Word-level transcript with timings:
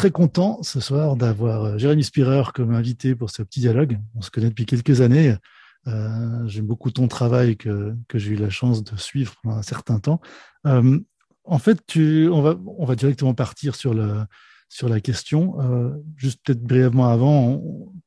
très 0.00 0.10
content 0.10 0.62
ce 0.62 0.80
soir 0.80 1.14
d'avoir 1.14 1.62
euh, 1.62 1.76
Jérémy 1.76 2.02
Spirer 2.02 2.44
comme 2.54 2.72
invité 2.74 3.14
pour 3.14 3.28
ce 3.28 3.42
petit 3.42 3.60
dialogue. 3.60 3.98
On 4.14 4.22
se 4.22 4.30
connaît 4.30 4.48
depuis 4.48 4.64
quelques 4.64 5.02
années. 5.02 5.34
Euh, 5.88 6.46
J'aime 6.46 6.64
beaucoup 6.64 6.90
ton 6.90 7.06
travail 7.06 7.58
que, 7.58 7.94
que 8.08 8.18
j'ai 8.18 8.30
eu 8.30 8.36
la 8.36 8.48
chance 8.48 8.82
de 8.82 8.96
suivre 8.96 9.34
pendant 9.42 9.58
un 9.58 9.62
certain 9.62 9.98
temps. 9.98 10.22
Euh, 10.66 10.98
en 11.44 11.58
fait, 11.58 11.80
tu, 11.86 12.30
on, 12.32 12.40
va, 12.40 12.58
on 12.78 12.86
va 12.86 12.96
directement 12.96 13.34
partir 13.34 13.74
sur, 13.74 13.92
le, 13.92 14.24
sur 14.70 14.88
la 14.88 15.02
question. 15.02 15.58
Juste 16.16 16.40
peut-être 16.44 16.62
brièvement 16.62 17.08
avant, 17.08 17.58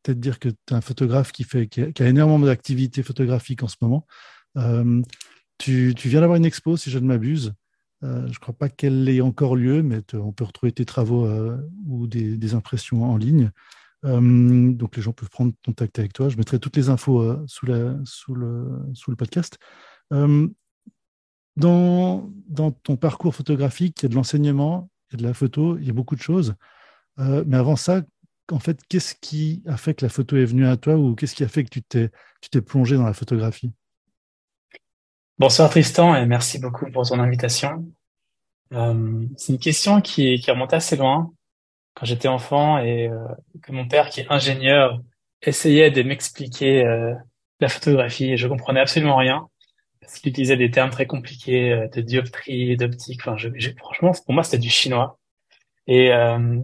peut-être 0.02 0.20
dire 0.20 0.40
que 0.40 0.50
tu 0.50 0.56
es 0.72 0.74
un 0.74 0.82
photographe 0.82 1.32
qui, 1.32 1.44
fait, 1.44 1.68
qui 1.68 1.82
a, 1.82 2.08
énormément 2.08 2.44
d'activités 2.44 3.04
photographiques 3.04 3.62
en 3.62 3.68
ce 3.68 3.76
moment. 3.82 4.08
Tu, 5.60 5.94
tu 5.96 6.10
viens 6.10 6.22
d'avoir 6.22 6.38
une 6.38 6.46
expo, 6.46 6.76
si 6.76 6.90
je 6.90 6.98
ne 6.98 7.06
m'abuse. 7.06 7.54
Euh, 8.04 8.24
je 8.28 8.32
ne 8.32 8.40
crois 8.40 8.54
pas 8.54 8.70
qu'elle 8.70 9.08
ait 9.08 9.22
encore 9.22 9.56
lieu, 9.56 9.82
mais 9.82 10.02
on 10.14 10.32
peut 10.32 10.44
retrouver 10.44 10.72
tes 10.72 10.86
travaux 10.86 11.26
euh, 11.26 11.58
ou 11.88 12.08
des, 12.08 12.54
impressions 12.54 13.04
en 13.04 13.18
ligne. 13.18 13.52
Euh, 14.06 14.72
donc 14.72 14.98
les 14.98 15.02
gens 15.02 15.14
peuvent 15.14 15.30
prendre 15.30 15.54
contact 15.66 16.00
avec 16.00 16.12
toi. 16.14 16.28
Je 16.30 16.38
mettrai 16.38 16.60
toutes 16.60 16.76
les 16.76 16.90
infos 16.90 17.48
sous, 17.48 17.66
le, 17.66 18.04
podcast. 19.18 19.58
Dans, 21.56 22.30
dans, 22.48 22.72
ton 22.72 22.98
parcours 22.98 23.36
photographique, 23.36 24.02
il 24.02 24.04
y 24.04 24.08
a 24.08 24.10
de 24.10 24.16
l'enseignement, 24.16 24.90
il 25.10 25.14
y 25.14 25.16
a 25.16 25.18
de 25.20 25.28
la 25.28 25.34
photo, 25.34 25.78
il 25.78 25.86
y 25.86 25.90
a 25.90 25.94
beaucoup 25.94 26.16
de 26.16 26.22
choses. 26.22 26.56
mais 27.18 27.58
avant 27.58 27.76
ça, 27.76 28.02
en 28.52 28.60
fait, 28.60 28.82
qu'est-ce 28.90 29.16
qui 29.16 29.64
a 29.68 29.78
fait 29.78 29.94
que 29.94 30.04
la 30.04 30.10
photo 30.10 30.36
est 30.36 30.46
venue 30.46 30.68
à 30.68 30.76
toi 30.76 30.98
ou 30.98 31.16
qu'est-ce 31.16 31.36
qui 31.36 31.44
a 31.44 31.48
fait 31.48 31.64
que 31.64 31.70
tu 31.70 31.82
t'es 31.84 32.62
plongé 32.62 32.98
dans 32.98 33.06
la 33.06 33.14
photographie? 33.14 33.72
Bonsoir 35.44 35.70
Tristan 35.70 36.16
et 36.16 36.26
merci 36.26 36.58
beaucoup 36.58 36.90
pour 36.90 37.06
ton 37.06 37.20
invitation. 37.20 37.86
Euh, 38.72 39.26
c'est 39.36 39.52
une 39.52 39.60
question 39.60 40.00
qui, 40.00 40.42
remonte 40.48 40.72
assez 40.72 40.96
loin 40.96 41.34
quand 41.96 42.06
j'étais 42.06 42.30
enfant 42.30 42.78
et 42.78 43.10
euh, 43.10 43.18
que 43.62 43.74
mon 43.74 43.86
père, 43.86 44.10
qui 44.10 44.22
est 44.22 44.28
ingénieur, 44.30 45.02
essayait 45.42 45.92
de 45.92 46.02
m'expliquer 46.02 46.86
euh, 46.86 47.14
la 47.60 47.68
photographie 47.68 48.32
et 48.32 48.38
je 48.38 48.48
comprenais 48.48 48.80
absolument 48.80 49.18
rien 49.18 49.46
parce 50.00 50.14
qu'il 50.20 50.30
utilisait 50.30 50.56
des 50.56 50.72
termes 50.72 50.92
très 50.92 51.08
compliqués 51.08 51.90
de 51.94 52.00
dioptrie, 52.00 52.78
d'optique. 52.78 53.22
Franchement, 53.22 54.14
pour 54.26 54.34
moi, 54.34 54.44
c'était 54.44 54.60
du 54.60 54.70
chinois. 54.70 55.20
Et 55.88 56.12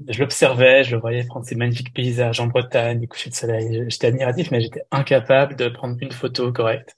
je 0.08 0.20
l'observais, 0.20 0.86
je 0.86 0.96
le 0.96 1.02
voyais 1.02 1.26
prendre 1.26 1.46
ces 1.46 1.56
magnifiques 1.56 1.94
paysages 1.94 2.40
en 2.40 2.48
Bretagne, 2.48 3.02
les 3.02 3.08
couchers 3.08 3.30
de 3.30 3.36
soleil. 3.36 3.84
J'étais 3.90 4.08
admiratif, 4.08 4.52
mais 4.52 4.62
j'étais 4.62 4.84
incapable 4.92 5.58
de 5.58 5.68
prendre 5.68 5.98
une 6.00 6.14
photo 6.14 6.54
correcte. 6.54 6.96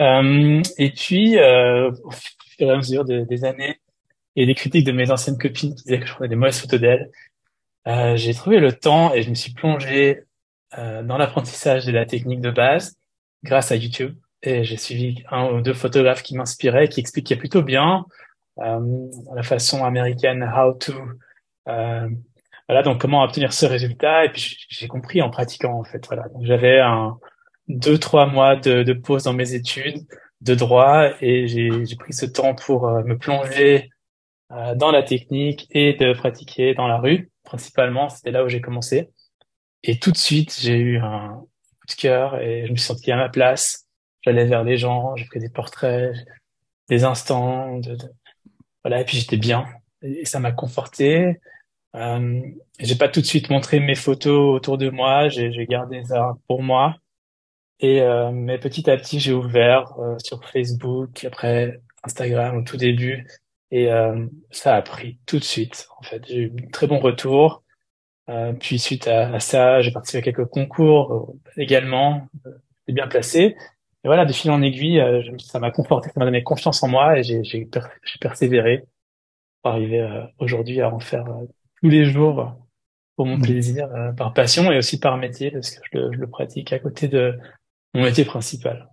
Euh, 0.00 0.62
et 0.76 0.90
puis, 0.90 1.38
euh, 1.38 1.90
au 2.04 2.10
fur 2.10 2.68
et 2.68 2.70
à 2.70 2.76
mesure 2.76 3.04
de, 3.04 3.20
des 3.20 3.44
années, 3.44 3.80
et 4.36 4.46
des 4.46 4.54
critiques 4.54 4.84
de 4.84 4.92
mes 4.92 5.10
anciennes 5.10 5.38
copines 5.38 5.74
qui 5.74 5.82
disaient 5.84 6.00
que 6.00 6.06
je 6.06 6.14
prenais 6.14 6.28
des 6.28 6.36
mauvaises 6.36 6.60
photos 6.60 6.80
d'elles. 6.80 7.10
Euh, 7.88 8.16
j'ai 8.16 8.34
trouvé 8.34 8.60
le 8.60 8.72
temps 8.72 9.12
et 9.14 9.22
je 9.22 9.30
me 9.30 9.34
suis 9.34 9.52
plongé 9.52 10.24
dans 10.76 11.16
l'apprentissage 11.16 11.86
de 11.86 11.92
la 11.92 12.04
technique 12.04 12.42
de 12.42 12.50
base 12.50 12.94
grâce 13.42 13.72
à 13.72 13.76
YouTube. 13.76 14.14
Et 14.42 14.64
j'ai 14.64 14.76
suivi 14.76 15.24
un 15.30 15.46
ou 15.50 15.60
deux 15.60 15.74
photographes 15.74 16.22
qui 16.22 16.36
m'inspiraient, 16.36 16.88
qui 16.88 17.00
expliquaient 17.00 17.36
plutôt 17.36 17.62
bien 17.62 18.04
euh, 18.60 19.08
la 19.34 19.42
façon 19.42 19.84
américaine 19.84 20.42
how 20.42 20.72
to. 20.74 20.92
Euh, 21.68 22.08
voilà, 22.68 22.82
donc 22.82 23.00
comment 23.00 23.22
obtenir 23.22 23.52
ce 23.52 23.66
résultat. 23.66 24.24
Et 24.24 24.30
puis 24.30 24.66
j'ai 24.68 24.88
compris 24.88 25.22
en 25.22 25.30
pratiquant 25.30 25.78
en 25.78 25.84
fait. 25.84 26.06
Voilà, 26.06 26.28
donc 26.28 26.44
j'avais 26.44 26.80
un 26.80 27.18
deux 27.68 27.98
trois 27.98 28.26
mois 28.26 28.56
de, 28.56 28.82
de 28.82 28.92
pause 28.92 29.24
dans 29.24 29.32
mes 29.32 29.54
études 29.54 30.06
de 30.40 30.54
droit 30.54 31.10
et 31.20 31.48
j'ai 31.48 31.96
pris 31.96 32.12
ce 32.12 32.26
temps 32.26 32.54
pour 32.54 32.88
euh, 32.88 33.02
me 33.02 33.18
plonger 33.18 33.90
euh, 34.52 34.74
dans 34.74 34.90
la 34.90 35.02
technique 35.02 35.66
et 35.70 35.94
de 35.94 36.12
pratiquer 36.14 36.74
dans 36.74 36.86
la 36.86 36.98
rue, 36.98 37.30
principalement. 37.44 38.08
C'était 38.08 38.30
là 38.30 38.44
où 38.44 38.48
j'ai 38.48 38.60
commencé. 38.60 39.10
Et 39.82 39.98
tout 39.98 40.12
de 40.12 40.16
suite, 40.16 40.56
j'ai 40.60 40.78
eu 40.78 40.98
un 40.98 41.40
coup 41.80 41.86
de 41.88 41.94
cœur 41.94 42.40
et 42.40 42.66
je 42.66 42.72
me 42.72 42.76
suis 42.76 42.86
senti 42.86 43.12
à 43.12 43.16
ma 43.16 43.28
place. 43.28 43.86
J'allais 44.22 44.46
vers 44.46 44.64
les 44.64 44.76
gens, 44.76 45.16
j'ai 45.16 45.26
pris 45.26 45.40
des 45.40 45.50
portraits, 45.50 46.14
des 46.88 47.04
instants, 47.04 47.78
de, 47.78 47.94
de... 47.94 48.08
voilà. 48.82 49.00
Et 49.00 49.04
puis 49.04 49.18
j'étais 49.18 49.36
bien 49.36 49.66
et 50.02 50.24
ça 50.24 50.40
m'a 50.40 50.52
conforté. 50.52 51.40
Euh, 51.94 52.40
j'ai 52.78 52.96
pas 52.96 53.08
tout 53.08 53.20
de 53.20 53.26
suite 53.26 53.50
montré 53.50 53.80
mes 53.80 53.94
photos 53.94 54.56
autour 54.56 54.78
de 54.78 54.90
moi, 54.90 55.28
j'ai 55.28 55.66
gardé 55.66 56.04
ça 56.04 56.34
pour 56.46 56.62
moi. 56.62 56.96
Et 57.80 58.02
euh, 58.02 58.30
mais 58.32 58.58
petit 58.58 58.90
à 58.90 58.96
petit, 58.96 59.20
j'ai 59.20 59.32
ouvert 59.32 59.98
euh, 60.00 60.16
sur 60.18 60.44
Facebook, 60.44 61.24
après 61.24 61.80
Instagram 62.02 62.56
au 62.58 62.62
tout 62.62 62.76
début, 62.76 63.26
et 63.70 63.92
euh, 63.92 64.26
ça 64.50 64.76
a 64.76 64.82
pris 64.82 65.18
tout 65.26 65.38
de 65.38 65.44
suite, 65.44 65.88
en 65.98 66.02
fait. 66.02 66.24
J'ai 66.26 66.36
eu 66.36 66.52
un 66.64 66.70
très 66.70 66.86
bon 66.86 66.98
retour. 66.98 67.62
Euh, 68.28 68.52
puis 68.52 68.78
suite 68.78 69.08
à, 69.08 69.40
ça, 69.40 69.80
j'ai 69.80 69.90
participé 69.90 70.18
à 70.18 70.22
quelques 70.22 70.48
concours 70.48 71.12
euh, 71.12 71.62
également, 71.62 72.28
euh, 72.46 72.52
bien 72.88 73.08
placé. 73.08 73.56
Et 74.04 74.06
voilà, 74.06 74.26
de 74.26 74.32
fil 74.32 74.50
en 74.50 74.62
aiguille, 74.62 75.00
euh, 75.00 75.22
ça 75.38 75.58
m'a 75.58 75.70
conforté, 75.70 76.08
ça 76.08 76.14
m'a 76.20 76.26
donné 76.26 76.42
confiance 76.42 76.82
en 76.82 76.88
moi 76.88 77.18
et 77.18 77.22
j'ai, 77.22 77.42
j'ai, 77.44 77.68
persévéré 78.20 78.84
pour 79.62 79.72
arriver 79.72 80.22
aujourd'hui 80.38 80.80
à 80.80 80.92
en 80.92 81.00
faire 81.00 81.24
tous 81.82 81.88
les 81.88 82.04
jours 82.04 82.54
pour 83.16 83.26
mon 83.26 83.38
mmh. 83.38 83.42
plaisir, 83.42 83.88
par 84.16 84.32
passion 84.32 84.70
et 84.70 84.78
aussi 84.78 85.00
par 85.00 85.16
métier, 85.16 85.50
parce 85.50 85.70
que 85.70 85.80
je 85.90 85.98
le, 85.98 86.12
je 86.12 86.18
le 86.18 86.26
pratique 86.28 86.72
à 86.72 86.78
côté 86.78 87.08
de 87.08 87.36
mon 87.94 88.02
métier 88.02 88.24
principal. 88.24 88.88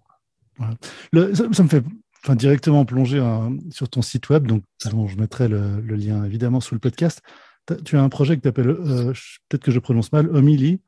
Le, 1.11 1.33
ça, 1.35 1.45
ça, 1.51 1.63
me 1.63 1.67
fait 1.67 1.83
enfin, 2.23 2.35
directement 2.35 2.85
plonger 2.85 3.22
sur 3.69 3.89
ton 3.89 4.01
site 4.01 4.29
web. 4.29 4.47
Donc, 4.47 4.63
je 4.83 5.16
mettrai 5.17 5.47
le, 5.47 5.81
lien 5.81 6.23
évidemment 6.23 6.59
sous 6.59 6.75
le 6.75 6.79
podcast. 6.79 7.22
Tu 7.83 7.97
as 7.97 8.01
un 8.01 8.09
projet 8.09 8.38
que 8.38 8.41
tu 8.41 8.47
appelles, 8.47 8.69
euh, 8.69 9.13
peut-être 9.50 9.63
que 9.63 9.72
je 9.72 9.79
prononce 9.79 10.11
mal, 10.11 10.29
Homily. 10.29 10.81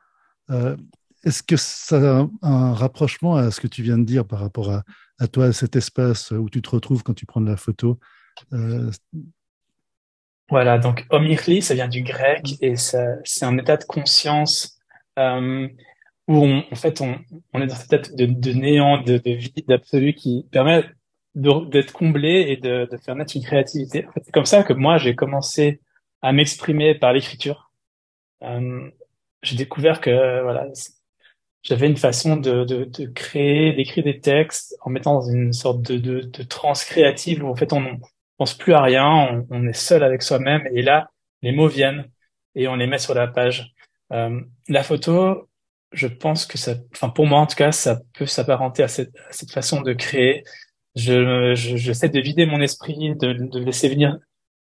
Euh, 0.51 0.77
est-ce 1.23 1.41
que 1.41 1.57
ça 1.57 2.19
a 2.19 2.27
un 2.43 2.73
rapprochement 2.73 3.35
à 3.35 3.51
ce 3.51 3.59
que 3.59 3.67
tu 3.67 3.81
viens 3.81 3.97
de 3.97 4.05
dire 4.05 4.25
par 4.25 4.39
rapport 4.39 4.71
à, 4.71 4.83
à 5.19 5.27
toi, 5.27 5.51
cet 5.53 5.75
espace 5.75 6.31
où 6.31 6.49
tu 6.49 6.61
te 6.61 6.69
retrouves 6.69 7.03
quand 7.03 7.15
tu 7.15 7.25
prends 7.25 7.41
de 7.41 7.49
la 7.49 7.57
photo 7.57 7.99
euh... 8.53 8.91
Voilà, 10.49 10.77
donc 10.77 11.05
Omirli, 11.09 11.61
ça 11.61 11.73
vient 11.73 11.89
du 11.89 12.03
grec 12.03 12.55
et 12.61 12.75
c'est 12.77 13.43
un 13.43 13.57
état 13.57 13.75
de 13.75 13.83
conscience 13.83 14.79
où 16.27 16.35
on, 16.35 16.63
en 16.71 16.75
fait 16.75 17.01
on, 17.01 17.19
on, 17.53 17.61
est 17.61 17.67
dans 17.67 17.75
cet 17.75 17.93
état 17.93 18.15
de, 18.15 18.25
de 18.25 18.51
néant, 18.53 19.01
de, 19.01 19.17
de 19.17 19.31
vide 19.31 19.71
absolu 19.71 20.13
qui 20.13 20.45
permet 20.51 20.83
d'être 21.35 21.93
comblé 21.93 22.47
et 22.49 22.57
de, 22.57 22.87
de, 22.91 22.97
faire 22.97 23.15
naître 23.15 23.35
une 23.35 23.43
créativité. 23.43 24.07
En 24.07 24.11
fait, 24.11 24.21
c'est 24.25 24.31
comme 24.31 24.45
ça 24.45 24.63
que 24.63 24.73
moi 24.73 24.97
j'ai 24.97 25.15
commencé 25.15 25.81
à 26.21 26.31
m'exprimer 26.33 26.95
par 26.95 27.13
l'écriture. 27.13 27.71
Euh, 28.43 28.89
j'ai 29.43 29.55
découvert 29.55 30.01
que 30.01 30.41
voilà, 30.41 30.67
j'avais 31.61 31.87
une 31.87 31.97
façon 31.97 32.37
de, 32.37 32.63
de, 32.63 32.85
de 32.85 33.05
créer, 33.05 33.73
d'écrire 33.73 34.03
des 34.03 34.19
textes 34.19 34.75
en 34.81 34.89
mettant 34.89 35.15
dans 35.15 35.29
une 35.29 35.53
sorte 35.53 35.81
de, 35.83 35.97
de, 35.97 36.21
de 36.21 36.43
transe 36.43 36.83
créative 36.85 37.43
où 37.43 37.47
en 37.47 37.55
fait 37.55 37.71
on 37.71 37.81
ne 37.81 37.91
pense 38.37 38.55
plus 38.55 38.73
à 38.73 38.81
rien, 38.81 39.07
on, 39.07 39.47
on 39.49 39.67
est 39.67 39.73
seul 39.73 40.03
avec 40.03 40.23
soi-même 40.23 40.67
et 40.73 40.81
là 40.81 41.09
les 41.41 41.51
mots 41.51 41.67
viennent 41.67 42.09
et 42.55 42.67
on 42.67 42.75
les 42.75 42.87
met 42.87 42.97
sur 42.97 43.13
la 43.13 43.27
page. 43.27 43.73
Euh, 44.11 44.41
la 44.67 44.83
photo, 44.83 45.46
je 45.91 46.07
pense 46.07 46.45
que 46.45 46.57
ça, 46.57 46.75
enfin 46.93 47.09
pour 47.09 47.25
moi 47.25 47.39
en 47.39 47.47
tout 47.47 47.55
cas, 47.55 47.71
ça 47.71 47.99
peut 48.13 48.25
s'apparenter 48.25 48.83
à 48.83 48.87
cette, 48.87 49.15
à 49.29 49.31
cette 49.31 49.51
façon 49.51 49.81
de 49.81 49.93
créer 49.93 50.43
je, 50.97 51.53
je, 51.55 51.77
j'essaie 51.77 52.09
de 52.09 52.19
vider 52.19 52.45
mon 52.45 52.59
esprit, 52.59 53.15
de, 53.15 53.33
de 53.33 53.59
laisser 53.59 53.87
venir 53.87 54.17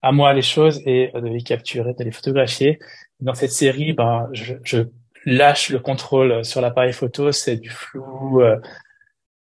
à 0.03 0.13
moi 0.13 0.33
les 0.35 0.43
choses 0.43 0.83
et 0.85 1.11
de 1.15 1.27
les 1.27 1.43
capturer, 1.43 1.95
de 1.95 2.05
les 2.05 2.11
photographier. 2.11 2.79
Dans 3.21 3.35
cette 3.35 3.53
série, 3.53 3.93
ben, 3.93 4.29
je, 4.33 4.55
je 4.65 4.83
lâche 5.25 5.71
le 5.71 5.79
contrôle 5.79 6.45
sur 6.45 6.61
l'appareil 6.61 6.93
photo, 6.93 7.33
c'est 7.33 7.57
du 7.57 7.71
flou, 7.71 8.43
euh, 8.43 8.57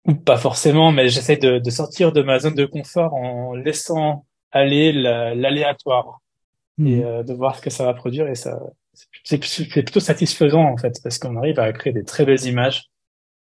ou 0.06 0.16
pas 0.16 0.38
forcément, 0.38 0.92
mais 0.92 1.10
j'essaie 1.10 1.38
de, 1.38 1.60
de, 1.60 1.70
sortir 1.70 2.12
de 2.12 2.22
ma 2.22 2.40
zone 2.40 2.56
de 2.56 2.66
confort 2.66 3.14
en 3.14 3.54
laissant 3.54 4.26
aller 4.52 4.92
l'aléatoire 4.94 6.20
mmh. 6.78 6.88
et 6.88 7.06
euh, 7.06 7.24
de 7.24 7.34
voir 7.34 7.56
ce 7.58 7.62
que 7.62 7.70
ça 7.70 7.86
va 7.86 7.94
produire. 7.94 8.28
Et 8.28 8.36
ça, 8.36 8.60
c'est, 9.24 9.38
plutôt 9.38 10.00
satisfaisant 10.00 10.64
en 10.64 10.78
fait, 10.78 11.00
parce 11.04 11.20
qu'on 11.20 11.38
arrive 11.38 11.60
à 11.60 11.72
créer 11.74 11.94
des 11.94 12.04
très 12.04 12.26
belles 12.26 12.46
images 12.46 12.90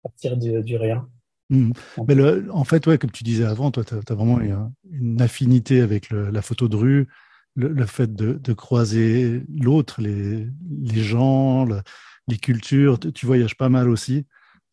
à 0.03 0.09
partir 0.09 0.37
du, 0.37 0.61
du 0.63 0.77
rien. 0.77 1.07
Mmh. 1.49 1.71
Mais 2.07 2.15
le, 2.15 2.47
en 2.51 2.63
fait, 2.63 2.87
ouais, 2.87 2.97
comme 2.97 3.11
tu 3.11 3.23
disais 3.23 3.45
avant, 3.45 3.71
toi, 3.71 3.83
tu 3.83 3.93
as, 3.93 4.15
vraiment 4.15 4.39
une, 4.39 4.71
une 4.91 5.21
affinité 5.21 5.81
avec 5.81 6.09
le, 6.09 6.29
la 6.31 6.41
photo 6.41 6.67
de 6.67 6.75
rue, 6.75 7.07
le, 7.55 7.69
le 7.69 7.85
fait 7.85 8.13
de, 8.13 8.33
de 8.33 8.53
croiser 8.53 9.43
l'autre, 9.55 10.01
les, 10.01 10.47
les 10.81 11.03
gens, 11.03 11.65
le, 11.65 11.81
les 12.27 12.37
cultures. 12.37 12.99
Tu 12.99 13.25
voyages 13.25 13.55
pas 13.55 13.69
mal 13.69 13.89
aussi. 13.89 14.25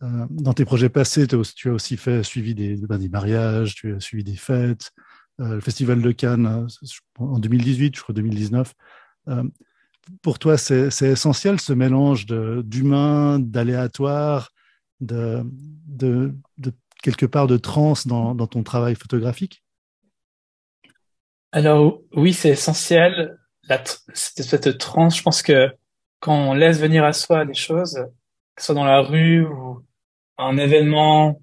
Euh, 0.02 0.26
dans 0.30 0.52
tes 0.52 0.64
projets 0.64 0.88
passés, 0.88 1.26
tu 1.26 1.68
as 1.68 1.72
aussi 1.72 1.96
fait 1.96 2.22
suivi 2.22 2.54
des, 2.54 2.76
ben, 2.76 2.98
des 2.98 3.08
mariages, 3.08 3.74
tu 3.74 3.94
as 3.94 4.00
suivi 4.00 4.24
des 4.24 4.36
fêtes, 4.36 4.90
euh, 5.40 5.54
le 5.54 5.60
Festival 5.60 6.02
de 6.02 6.12
Cannes 6.12 6.46
hein, 6.46 6.66
en 7.18 7.38
2018, 7.38 7.96
je 7.96 8.02
crois 8.02 8.14
2019. 8.14 8.74
Euh, 9.28 9.44
pour 10.22 10.38
toi, 10.38 10.56
c'est 10.58 10.88
essentiel 11.02 11.60
ce 11.60 11.72
mélange 11.72 12.26
d'humain, 12.26 13.38
d'aléatoire, 13.38 14.50
de, 15.00 15.44
quelque 17.02 17.26
part 17.26 17.46
de 17.46 17.56
transe 17.56 18.06
dans, 18.06 18.34
ton 18.46 18.62
travail 18.62 18.94
photographique? 18.94 19.62
Alors 21.52 22.00
oui, 22.14 22.32
c'est 22.32 22.50
essentiel. 22.50 23.38
cette, 23.68 24.02
cette 24.14 24.78
transe, 24.78 25.18
je 25.18 25.22
pense 25.22 25.42
que 25.42 25.68
quand 26.20 26.50
on 26.50 26.54
laisse 26.54 26.80
venir 26.80 27.04
à 27.04 27.12
soi 27.12 27.44
les 27.44 27.54
choses, 27.54 27.94
que 28.54 28.62
ce 28.62 28.66
soit 28.66 28.74
dans 28.74 28.84
la 28.84 29.00
rue 29.00 29.44
ou 29.44 29.84
un 30.38 30.56
événement 30.56 31.40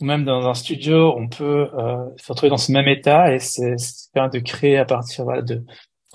ou 0.00 0.04
même 0.04 0.24
dans 0.24 0.46
un 0.46 0.54
studio, 0.54 1.14
on 1.16 1.28
peut 1.28 1.68
euh, 1.74 2.04
se 2.16 2.28
retrouver 2.28 2.50
dans 2.50 2.56
ce 2.56 2.70
même 2.70 2.88
état 2.88 3.34
et 3.34 3.38
c'est 3.38 3.76
de 4.14 4.38
créer 4.38 4.78
à 4.78 4.84
partir 4.84 5.26
de 5.42 5.64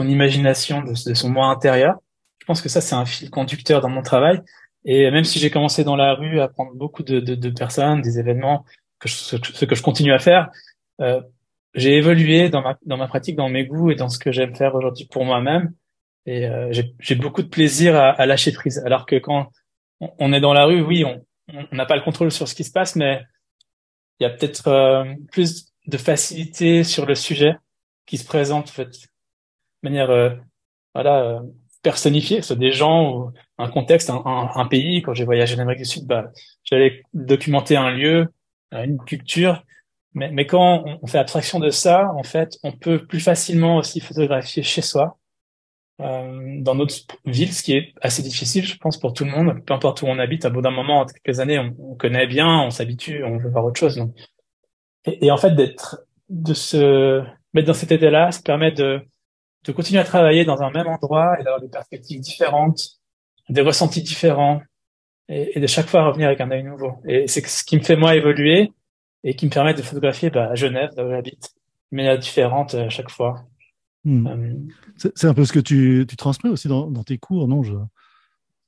son 0.01 0.07
imagination, 0.07 0.81
de, 0.81 0.95
son 0.95 1.29
moi 1.29 1.47
intérieur. 1.47 1.95
Je 2.39 2.45
pense 2.45 2.61
que 2.61 2.69
ça, 2.69 2.81
c'est 2.81 2.95
un 2.95 3.05
fil 3.05 3.29
conducteur 3.29 3.81
dans 3.81 3.89
mon 3.89 4.01
travail. 4.01 4.41
Et 4.83 5.11
même 5.11 5.23
si 5.23 5.37
j'ai 5.39 5.51
commencé 5.51 5.83
dans 5.83 5.95
la 5.95 6.15
rue 6.15 6.39
à 6.39 6.47
prendre 6.47 6.73
beaucoup 6.73 7.03
de, 7.03 7.49
personnes, 7.49 8.01
des 8.01 8.17
événements, 8.19 8.65
que 8.99 9.07
je, 9.07 9.15
ce, 9.15 9.65
que 9.65 9.75
je 9.75 9.81
continue 9.81 10.13
à 10.13 10.19
faire, 10.19 10.49
euh, 11.01 11.21
j'ai 11.73 11.95
évolué 11.95 12.49
dans 12.49 12.61
ma, 12.61 13.07
pratique, 13.07 13.35
dans 13.35 13.49
mes 13.49 13.65
goûts 13.65 13.91
et 13.91 13.95
dans 13.95 14.09
ce 14.09 14.19
que 14.19 14.31
j'aime 14.31 14.55
faire 14.55 14.75
aujourd'hui 14.75 15.05
pour 15.05 15.23
moi-même. 15.23 15.73
Et 16.25 16.47
euh, 16.47 16.71
j'ai 16.99 17.15
beaucoup 17.15 17.41
de 17.41 17.47
plaisir 17.47 17.95
à, 17.95 18.25
lâcher 18.25 18.51
prise. 18.51 18.79
Alors 18.85 19.05
que 19.05 19.15
quand 19.15 19.51
on 19.99 20.33
est 20.33 20.41
dans 20.41 20.53
la 20.53 20.65
rue, 20.65 20.81
oui, 20.81 21.05
on 21.05 21.75
n'a 21.75 21.85
pas 21.85 21.95
le 21.95 22.01
contrôle 22.01 22.31
sur 22.31 22.47
ce 22.47 22.55
qui 22.55 22.63
se 22.63 22.71
passe, 22.71 22.95
mais 22.95 23.21
il 24.19 24.23
y 24.23 24.25
a 24.25 24.29
peut-être 24.29 24.67
euh, 24.67 25.05
plus 25.31 25.73
de 25.87 25.97
facilité 25.97 26.83
sur 26.83 27.05
le 27.05 27.15
sujet 27.15 27.55
qui 28.05 28.17
se 28.17 28.25
présente 28.25 28.69
en 28.69 28.73
fait, 28.73 29.10
manière 29.83 30.09
euh, 30.09 30.31
voilà 30.93 31.23
euh, 31.23 31.39
personnifiée, 31.81 32.41
soit 32.41 32.55
des 32.55 32.71
gens 32.71 33.31
un 33.57 33.69
contexte, 33.69 34.09
un, 34.11 34.65
pays. 34.67 35.01
Quand 35.01 35.13
j'ai 35.13 35.25
voyagé 35.25 35.55
en 35.55 35.59
Amérique 35.59 35.81
du 35.81 35.85
Sud, 35.85 36.05
bah, 36.05 36.31
j'allais 36.63 37.03
documenter 37.13 37.75
un 37.75 37.91
lieu, 37.91 38.27
une 38.71 38.99
culture. 38.99 39.63
Mais, 40.13 40.29
mais 40.31 40.45
quand 40.45 40.83
on 41.01 41.07
fait 41.07 41.17
abstraction 41.17 41.59
de 41.59 41.69
ça, 41.69 42.11
en 42.15 42.23
fait, 42.23 42.57
on 42.63 42.71
peut 42.71 43.05
plus 43.05 43.19
facilement 43.19 43.77
aussi 43.77 43.99
photographier 43.99 44.61
chez 44.61 44.81
soi 44.81 45.17
euh, 46.01 46.57
dans 46.61 46.75
notre 46.75 46.95
ville, 47.25 47.53
ce 47.53 47.61
qui 47.63 47.73
est 47.73 47.93
assez 48.01 48.23
difficile, 48.23 48.65
je 48.65 48.77
pense, 48.77 48.97
pour 48.97 49.13
tout 49.13 49.23
le 49.23 49.31
monde, 49.31 49.63
peu 49.65 49.73
importe 49.73 50.01
où 50.01 50.07
on 50.07 50.17
habite. 50.19 50.45
À 50.45 50.49
bout 50.49 50.61
d'un 50.61 50.71
moment, 50.71 51.01
en 51.01 51.05
quelques 51.05 51.39
années, 51.39 51.59
on, 51.59 51.75
on 51.79 51.95
connaît 51.95 52.27
bien, 52.27 52.61
on 52.61 52.71
s'habitue, 52.71 53.23
on 53.23 53.37
veut 53.37 53.49
voir 53.49 53.65
autre 53.65 53.79
chose. 53.79 53.95
Donc. 53.95 54.15
Et, 55.05 55.27
et, 55.27 55.31
en 55.31 55.37
fait, 55.37 55.55
d'être, 55.55 56.03
de 56.29 56.53
se 56.53 57.23
mettre 57.53 57.67
dans 57.67 57.73
cet 57.73 57.91
état-là, 57.91 58.31
ça 58.31 58.41
permet 58.41 58.71
de, 58.71 59.01
de 59.65 59.71
continuer 59.71 59.99
à 59.99 60.03
travailler 60.03 60.45
dans 60.45 60.61
un 60.61 60.71
même 60.71 60.87
endroit 60.87 61.39
et 61.39 61.43
d'avoir 61.43 61.61
des 61.61 61.69
perspectives 61.69 62.19
différentes, 62.19 62.99
des 63.49 63.61
ressentis 63.61 64.01
différents, 64.01 64.61
et, 65.29 65.57
et, 65.57 65.61
de 65.61 65.67
chaque 65.67 65.87
fois 65.87 66.05
revenir 66.05 66.27
avec 66.27 66.41
un 66.41 66.51
œil 66.51 66.63
nouveau. 66.63 66.93
Et 67.07 67.27
c'est 67.27 67.45
ce 67.45 67.63
qui 67.63 67.77
me 67.77 67.83
fait 67.83 67.95
moi 67.95 68.15
évoluer 68.15 68.73
et 69.23 69.35
qui 69.35 69.45
me 69.45 69.51
permet 69.51 69.73
de 69.73 69.81
photographier 69.81 70.29
bah, 70.29 70.49
à 70.49 70.55
Genève, 70.55 70.89
là 70.97 71.05
où 71.05 71.09
j'habite, 71.09 71.51
de 71.91 71.95
manière 71.95 72.17
différente 72.17 72.73
à 72.75 72.89
chaque 72.89 73.11
fois. 73.11 73.45
Hmm. 74.03 74.27
Euh, 74.27 74.53
c'est 75.15 75.27
un 75.27 75.33
peu 75.33 75.45
ce 75.45 75.53
que 75.53 75.59
tu, 75.59 76.05
tu 76.09 76.15
transmets 76.15 76.49
aussi 76.49 76.67
dans, 76.67 76.89
dans, 76.89 77.03
tes 77.03 77.19
cours, 77.19 77.47
non? 77.47 77.61
Je, 77.61 77.73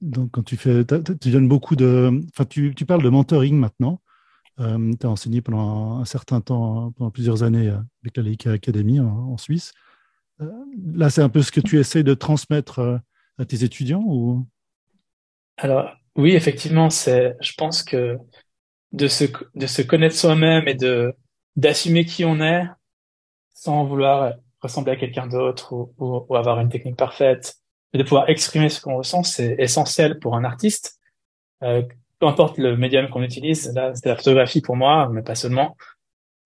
donc, 0.01 0.31
Quand 0.31 0.43
tu 0.43 0.57
fais, 0.57 0.85
tu 0.85 1.31
donnes 1.31 1.47
beaucoup 1.47 1.75
de, 1.75 2.21
enfin, 2.29 2.45
tu, 2.45 2.75
tu, 2.75 2.85
parles 2.85 3.01
de 3.01 3.09
mentoring 3.09 3.55
maintenant. 3.55 4.01
Euh, 4.59 4.91
tu 4.99 5.07
as 5.07 5.09
enseigné 5.09 5.41
pendant 5.41 5.97
un 5.97 6.05
certain 6.05 6.39
temps, 6.39 6.91
pendant 6.91 7.09
plusieurs 7.09 7.41
années 7.41 7.69
avec 7.69 8.15
la 8.15 8.23
Leica 8.23 8.51
Academy 8.51 8.99
en, 8.99 9.07
en 9.07 9.37
Suisse. 9.37 9.73
Euh, 10.41 10.49
là, 10.93 11.09
c'est 11.09 11.21
un 11.21 11.29
peu 11.29 11.41
ce 11.41 11.51
que 11.51 11.61
tu 11.61 11.79
essayes 11.79 12.03
de 12.03 12.13
transmettre 12.13 12.79
euh, 12.79 12.97
à 13.37 13.45
tes 13.45 13.63
étudiants 13.63 14.03
ou? 14.05 14.45
Alors, 15.57 15.91
oui, 16.15 16.33
effectivement, 16.33 16.89
c'est, 16.89 17.35
je 17.41 17.53
pense 17.57 17.83
que 17.83 18.17
de 18.91 19.07
se, 19.07 19.25
de 19.55 19.67
se 19.67 19.81
connaître 19.81 20.15
soi-même 20.15 20.67
et 20.67 20.75
de 20.75 21.13
d'assumer 21.55 22.03
qui 22.05 22.25
on 22.25 22.41
est 22.41 22.65
sans 23.53 23.85
vouloir 23.85 24.33
ressembler 24.59 24.93
à 24.93 24.95
quelqu'un 24.95 25.27
d'autre 25.27 25.73
ou, 25.73 25.93
ou, 25.99 26.35
avoir 26.35 26.59
une 26.59 26.69
technique 26.69 26.97
parfaite, 26.97 27.55
mais 27.93 27.99
de 27.99 28.03
pouvoir 28.03 28.29
exprimer 28.29 28.69
ce 28.69 28.81
qu'on 28.81 28.97
ressent, 28.97 29.23
c'est 29.23 29.55
essentiel 29.59 30.19
pour 30.19 30.35
un 30.35 30.43
artiste. 30.43 30.99
Euh, 31.61 31.83
peu 32.19 32.27
importe 32.27 32.57
le 32.57 32.75
médium 32.75 33.09
qu'on 33.09 33.21
utilise, 33.21 33.71
là 33.73 33.93
c'est 33.93 34.09
la 34.09 34.15
photographie 34.15 34.61
pour 34.61 34.75
moi, 34.75 35.09
mais 35.11 35.21
pas 35.21 35.35
seulement. 35.35 35.77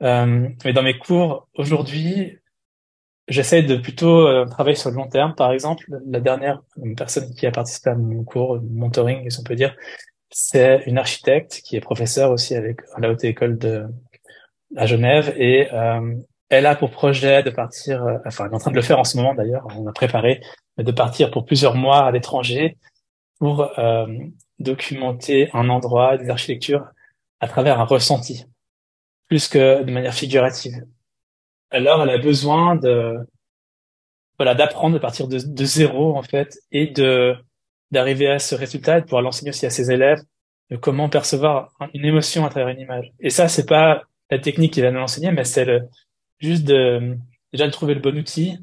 Euh, 0.04 0.50
mais 0.66 0.74
dans 0.74 0.84
mes 0.84 0.98
cours 0.98 1.48
aujourd'hui, 1.54 2.38
j'essaie 3.28 3.64
de 3.64 3.76
plutôt 3.76 4.28
euh, 4.28 4.46
travailler 4.46 4.76
sur 4.76 4.90
le 4.90 4.96
long 4.96 5.08
terme. 5.08 5.36
Par 5.36 5.52
exemple, 5.52 5.86
la 6.06 6.20
dernière 6.20 6.62
personne 6.96 7.34
qui 7.36 7.46
a 7.46 7.52
participé 7.52 7.92
à 7.92 7.96
mon 7.96 8.24
cours, 8.24 8.60
mentoring, 8.62 9.30
si 9.30 9.40
on 9.40 9.44
peut 9.44 9.56
dire, 9.56 9.76
c'est 10.30 10.84
une 10.86 10.98
architecte 10.98 11.62
qui 11.64 11.76
est 11.76 11.82
professeure 11.82 12.32
aussi 12.32 12.56
avec 12.56 12.82
la 12.98 13.12
haute 13.12 13.24
école 13.24 13.58
de 13.58 13.86
à 14.76 14.86
Genève 14.86 15.34
et 15.38 15.72
euh, 15.74 16.16
elle 16.50 16.66
a 16.66 16.76
pour 16.76 16.92
projet 16.92 17.44
de 17.44 17.50
partir, 17.50 18.04
euh, 18.04 18.18
enfin, 18.26 18.46
elle 18.46 18.52
est 18.52 18.56
en 18.56 18.60
train 18.60 18.72
de 18.72 18.76
le 18.76 18.82
faire 18.82 19.00
en 19.00 19.04
ce 19.04 19.18
moment 19.18 19.34
d'ailleurs, 19.34 19.68
on 19.78 19.88
a 19.88 19.94
préparé, 19.94 20.42
de 20.78 20.92
partir 20.92 21.32
pour 21.32 21.46
plusieurs 21.46 21.76
mois 21.76 22.06
à 22.06 22.12
l'étranger 22.12 22.78
pour 23.40 23.80
euh, 23.80 24.08
documenter 24.60 25.50
un 25.54 25.70
endroit, 25.70 26.18
des 26.18 26.30
architectures 26.30 26.86
à 27.40 27.48
travers 27.48 27.80
un 27.80 27.86
ressenti, 27.86 28.46
plus 29.28 29.48
que 29.48 29.84
de 29.84 29.92
manière 29.92 30.14
figurative. 30.14 30.84
Alors, 31.70 32.04
elle 32.04 32.10
a 32.10 32.18
besoin 32.18 32.76
de, 32.76 33.18
voilà, 34.38 34.56
d'apprendre 34.56 34.94
de 34.96 35.00
partir 35.00 35.28
de, 35.28 35.66
zéro 35.66 36.18
en 36.18 36.24
fait 36.24 36.58
et 36.72 36.88
de 36.88 37.36
d'arriver 37.92 38.28
à 38.28 38.40
ce 38.40 38.54
résultat 38.54 38.98
et 38.98 39.02
de 39.02 39.06
pouvoir 39.06 39.22
l'enseigner 39.22 39.52
aussi 39.52 39.66
à 39.66 39.70
ses 39.70 39.92
élèves 39.92 40.22
de 40.70 40.76
comment 40.76 41.08
percevoir 41.08 41.74
une 41.94 42.04
émotion 42.04 42.46
à 42.46 42.50
travers 42.50 42.68
une 42.68 42.82
image. 42.82 43.14
Et 43.22 43.30
ça, 43.30 43.48
c'est 43.48 43.66
pas 43.66 44.04
la 44.30 44.40
technique 44.40 44.74
qui 44.74 44.82
va 44.82 44.92
nous 44.92 45.00
l'enseigner, 45.00 45.32
mais 45.32 45.46
c'est 45.46 45.82
juste 46.40 46.66
de 46.66 47.16
déjà 47.54 47.66
de 47.66 47.72
trouver 47.72 47.94
le 47.94 48.02
bon 48.02 48.18
outil 48.18 48.58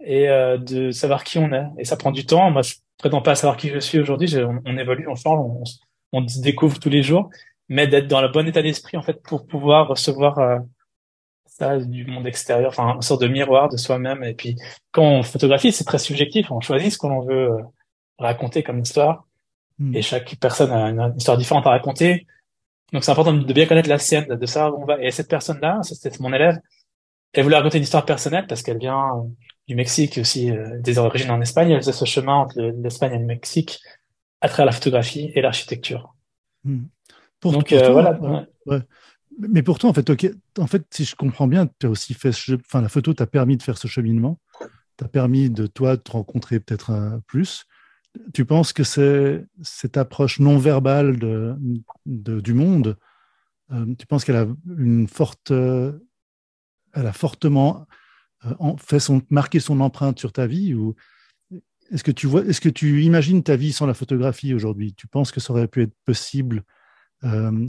et 0.00 0.28
euh, 0.28 0.56
de 0.56 0.90
savoir 0.90 1.24
qui 1.24 1.38
on 1.38 1.52
est. 1.52 1.66
Et 1.78 1.84
ça 1.84 1.96
prend 1.96 2.12
du 2.12 2.24
temps. 2.24 2.50
Moi, 2.50 2.62
je 2.62 2.76
prétends 2.96 3.20
pas 3.20 3.34
savoir 3.34 3.58
qui 3.58 3.68
je 3.68 3.78
suis 3.78 3.98
aujourd'hui. 3.98 4.34
On, 4.38 4.60
on, 4.64 4.78
évolue, 4.78 5.06
on 5.08 5.14
change, 5.14 5.38
on, 5.38 6.18
on, 6.18 6.26
se 6.26 6.40
découvre 6.40 6.78
tous 6.78 6.88
les 6.88 7.02
jours, 7.02 7.28
mais 7.68 7.86
d'être 7.86 8.08
dans 8.08 8.22
le 8.22 8.28
bon 8.28 8.46
état 8.48 8.62
d'esprit 8.62 8.96
en 8.96 9.02
fait 9.02 9.22
pour 9.22 9.46
pouvoir 9.46 9.88
recevoir 9.88 10.38
euh, 10.38 10.58
ça 11.58 11.78
du 11.78 12.06
monde 12.06 12.26
extérieur, 12.26 12.70
enfin 12.70 12.94
une 12.94 13.02
sorte 13.02 13.22
de 13.22 13.28
miroir 13.28 13.68
de 13.68 13.76
soi-même. 13.76 14.24
Et 14.24 14.34
puis 14.34 14.56
quand 14.90 15.04
on 15.04 15.22
photographie, 15.22 15.72
c'est 15.72 15.84
très 15.84 15.98
subjectif. 15.98 16.50
On 16.50 16.60
choisit 16.60 16.92
ce 16.92 16.98
qu'on 16.98 17.20
veut 17.20 17.50
euh, 17.50 17.62
raconter 18.18 18.62
comme 18.62 18.80
histoire, 18.80 19.26
hmm. 19.78 19.94
et 19.94 20.02
chaque 20.02 20.36
personne 20.36 20.70
a 20.70 20.90
une 20.90 21.14
histoire 21.16 21.36
différente 21.36 21.66
à 21.66 21.70
raconter. 21.70 22.26
Donc 22.92 23.04
c'est 23.04 23.10
important 23.10 23.32
de 23.32 23.52
bien 23.52 23.66
connaître 23.66 23.88
la 23.88 23.98
sienne, 23.98 24.26
de 24.26 24.46
savoir 24.46 24.78
où 24.78 24.82
on 24.82 24.86
va. 24.86 25.02
Et 25.02 25.10
cette 25.10 25.28
personne-là, 25.28 25.80
c'est 25.82 26.20
mon 26.20 26.32
élève, 26.32 26.58
elle 27.32 27.44
voulait 27.44 27.56
raconter 27.56 27.78
une 27.78 27.84
histoire 27.84 28.04
personnelle 28.04 28.46
parce 28.46 28.62
qu'elle 28.62 28.78
vient 28.78 29.16
euh, 29.16 29.22
du 29.66 29.74
Mexique 29.74 30.18
aussi 30.18 30.50
euh, 30.50 30.78
des 30.80 30.98
origines 30.98 31.30
en 31.30 31.40
Espagne. 31.40 31.70
Elle 31.70 31.80
faisait 31.80 31.92
ce 31.92 32.04
chemin 32.04 32.34
entre 32.34 32.60
l'Espagne 32.60 33.14
et 33.14 33.18
le 33.18 33.24
Mexique 33.24 33.80
à 34.40 34.48
travers 34.48 34.66
la 34.66 34.72
photographie 34.72 35.32
et 35.34 35.40
l'architecture. 35.40 36.14
Hmm. 36.64 36.84
Donc 37.42 37.72
euh, 37.72 37.90
voilà. 37.90 38.18
Mais 39.38 39.62
pourtant, 39.62 39.88
en 39.88 39.92
fait, 39.92 40.10
en 40.58 40.66
fait, 40.66 40.86
si 40.90 41.04
je 41.04 41.16
comprends 41.16 41.46
bien, 41.46 41.68
as 41.82 41.88
aussi 41.88 42.14
fait, 42.14 42.34
enfin, 42.66 42.80
la 42.80 42.88
photo 42.88 43.14
t'a 43.14 43.26
permis 43.26 43.56
de 43.56 43.62
faire 43.62 43.78
ce 43.78 43.88
cheminement, 43.88 44.40
t'a 44.96 45.08
permis 45.08 45.50
de 45.50 45.66
toi 45.66 45.96
de 45.96 46.02
te 46.02 46.12
rencontrer 46.12 46.60
peut-être 46.60 47.20
plus. 47.26 47.64
Tu 48.34 48.44
penses 48.44 48.72
que 48.72 48.84
c'est 48.84 49.44
cette 49.62 49.96
approche 49.96 50.38
non 50.38 50.58
verbale 50.58 51.16
du 52.04 52.54
monde, 52.54 52.98
tu 53.98 54.06
penses 54.06 54.24
qu'elle 54.24 54.36
a 54.36 54.46
une 54.66 55.08
forte 55.08 55.50
elle 56.92 57.06
a 57.06 57.12
fortement 57.12 57.86
euh, 58.44 58.76
fait 58.78 59.00
son, 59.00 59.22
marqué 59.30 59.60
son 59.60 59.80
empreinte 59.80 60.18
sur 60.18 60.32
ta 60.32 60.46
vie 60.46 60.74
ou 60.74 60.94
est-ce 61.90 62.04
que 62.04 62.10
tu 62.10 62.26
vois, 62.26 62.44
est-ce 62.44 62.60
que 62.60 62.68
tu 62.68 63.02
imagines 63.02 63.42
ta 63.42 63.56
vie 63.56 63.72
sans 63.72 63.86
la 63.86 63.94
photographie 63.94 64.54
aujourd'hui? 64.54 64.94
Tu 64.94 65.06
penses 65.06 65.30
que 65.30 65.40
ça 65.40 65.52
aurait 65.52 65.68
pu 65.68 65.82
être 65.82 65.94
possible 66.04 66.64
euh, 67.24 67.66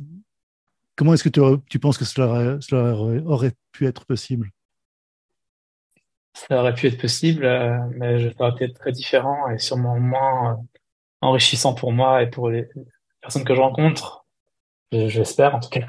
Comment 0.95 1.13
est-ce 1.13 1.23
que 1.23 1.57
tu, 1.69 1.79
penses 1.79 1.97
que 1.97 2.05
cela, 2.05 2.57
aurait, 3.25 3.53
pu 3.71 3.87
être 3.87 4.05
possible? 4.05 4.51
Ça 6.33 6.59
aurait 6.59 6.73
pu 6.73 6.87
être 6.87 6.99
possible, 6.99 7.45
euh, 7.45 7.77
mais 7.91 8.19
je 8.19 8.29
aurait 8.39 8.55
pu 8.55 8.63
être 8.65 8.79
très 8.79 8.91
différent 8.91 9.49
et 9.49 9.59
sûrement 9.59 9.99
moins 9.99 10.59
enrichissant 11.21 11.73
pour 11.73 11.91
moi 11.91 12.23
et 12.23 12.29
pour 12.29 12.49
les 12.49 12.67
personnes 13.21 13.43
que 13.43 13.55
je 13.55 13.61
rencontre. 13.61 14.25
J'espère 14.91 15.55
en 15.55 15.59
tout 15.59 15.69
cas. 15.69 15.87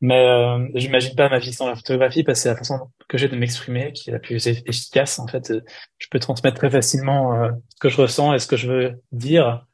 Mais 0.00 0.26
euh, 0.26 0.68
j'imagine 0.74 1.14
pas 1.14 1.28
ma 1.28 1.38
vie 1.38 1.52
sans 1.52 1.68
la 1.68 1.74
photographie 1.74 2.22
parce 2.22 2.38
que 2.38 2.42
c'est 2.42 2.48
la 2.50 2.56
façon 2.56 2.90
que 3.08 3.16
j'ai 3.16 3.28
de 3.28 3.36
m'exprimer 3.36 3.92
qui 3.92 4.10
est 4.10 4.12
la 4.12 4.18
plus 4.18 4.46
efficace. 4.46 5.18
En 5.18 5.26
fait, 5.26 5.52
je 5.98 6.08
peux 6.10 6.18
transmettre 6.18 6.58
très 6.58 6.70
facilement 6.70 7.34
euh, 7.34 7.50
ce 7.70 7.80
que 7.80 7.88
je 7.88 8.00
ressens 8.00 8.34
et 8.34 8.38
ce 8.38 8.46
que 8.46 8.56
je 8.56 8.70
veux 8.70 9.02
dire 9.12 9.66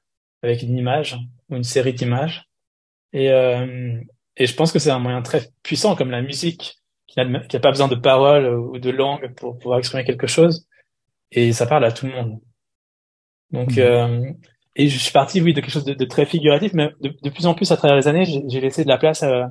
avec 0.43 0.63
une 0.63 0.77
image 0.77 1.19
ou 1.51 1.57
une 1.57 1.65
série 1.65 1.95
d'images. 1.95 2.49
Et, 3.13 3.31
euh, 3.31 4.01
et 4.43 4.47
je 4.47 4.55
pense 4.55 4.73
que 4.73 4.79
c'est 4.79 4.91
un 4.91 4.99
moyen 4.99 5.23
très 5.23 5.49
puissant 5.63 5.95
comme 5.95 6.11
la 6.11 6.23
musique 6.23 6.79
qui 7.07 7.21
n'a 7.21 7.61
pas 7.61 7.71
besoin 7.71 7.89
de 7.89 7.95
paroles 7.95 8.47
ou 8.47 8.79
de 8.79 8.91
langue 8.91 9.35
pour 9.35 9.59
pouvoir 9.59 9.79
exprimer 9.79 10.05
quelque 10.05 10.27
chose. 10.27 10.67
Et 11.31 11.53
ça 11.53 11.67
parle 11.67 11.85
à 11.85 11.93
tout 11.93 12.07
le 12.07 12.13
monde. 12.13 12.41
Donc, 13.51 13.77
mmh. 13.77 13.81
euh, 13.81 14.31
et 14.77 14.89
je 14.89 14.99
suis 14.99 15.13
parti, 15.13 15.41
oui, 15.43 15.53
de 15.53 15.61
quelque 15.61 15.71
chose 15.71 15.85
de, 15.85 15.93
de 15.93 16.05
très 16.07 16.25
figuratif, 16.25 16.73
mais 16.73 16.91
de, 17.01 17.15
de, 17.23 17.31
plus 17.31 17.47
en 17.47 17.55
plus 17.55 17.71
à 17.71 17.77
travers 17.77 17.97
les 17.97 18.09
années, 18.09 18.25
j'ai 18.25 18.61
laissé 18.61 18.85
de 18.85 18.89
la 18.89 18.97
place 18.97 19.23
à 19.23 19.51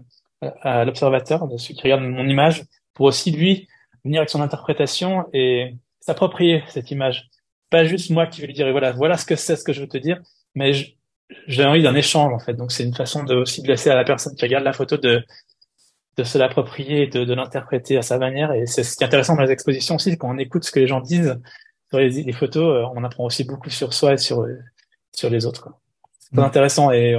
à 0.62 0.86
l'observateur, 0.86 1.48
de 1.48 1.58
celui 1.58 1.76
qui 1.76 1.84
regarde 1.84 2.04
mon 2.04 2.28
image, 2.28 2.64
pour 2.94 3.06
aussi 3.06 3.32
lui 3.32 3.68
venir 4.04 4.20
avec 4.20 4.30
son 4.30 4.42
interprétation 4.42 5.26
et 5.34 5.76
s'approprier 6.00 6.64
cette 6.68 6.90
image. 6.92 7.30
pas 7.70 7.84
juste 7.84 8.10
moi 8.10 8.26
qui 8.28 8.42
vais 8.42 8.48
lui 8.48 8.54
dire 8.54 8.70
voilà 8.72 8.92
voilà 8.92 9.18
ce 9.18 9.26
que 9.26 9.36
c'est 9.36 9.56
ce 9.56 9.64
que 9.64 9.74
je 9.74 9.82
veux 9.82 9.88
te 9.88 9.98
dire, 9.98 10.20
mais 10.56 10.74
j'ai 11.48 11.66
envie 11.66 11.84
d'un 11.84 11.96
échange 11.96 12.34
en 12.34 12.40
fait. 12.40 12.54
Donc 12.54 12.72
c'est 12.72 12.84
une 12.84 12.96
façon 12.96 13.24
de 13.24 13.36
aussi 13.36 13.62
de 13.62 13.68
laisser 13.68 13.90
à 13.90 13.96
la 13.96 14.04
personne 14.04 14.36
qui 14.36 14.46
regarde 14.46 14.64
la 14.64 14.74
photo 14.74 14.98
de 14.98 15.24
de 16.18 16.24
se 16.24 16.38
l'approprier, 16.38 17.08
de, 17.08 17.24
de 17.24 17.34
l'interpréter 17.34 17.98
à 17.98 18.02
sa 18.02 18.18
manière. 18.18 18.52
Et 18.52 18.66
c'est 18.66 18.84
ce 18.84 18.98
qui 18.98 19.04
est 19.04 19.08
intéressant 19.08 19.36
dans 19.36 19.44
les 19.44 19.52
expositions 19.52 19.96
aussi, 19.96 20.18
quand 20.18 20.30
on 20.30 20.38
écoute 20.38 20.66
ce 20.66 20.72
que 20.72 20.80
les 20.80 20.88
gens 20.88 21.00
disent 21.00 21.40
sur 21.90 22.00
les, 22.00 22.24
les 22.24 22.34
photos, 22.34 22.64
euh, 22.64 22.92
on 22.96 23.04
apprend 23.04 23.26
aussi 23.26 23.44
beaucoup 23.46 23.70
sur 23.70 23.94
soi 23.94 24.14
et 24.14 24.18
sur 24.18 24.46
sur 25.14 25.30
les 25.30 25.46
autres. 25.46 25.70
C'est 26.20 26.38
mmh. 26.38 26.44
intéressant. 26.44 26.92
Et 26.92 27.16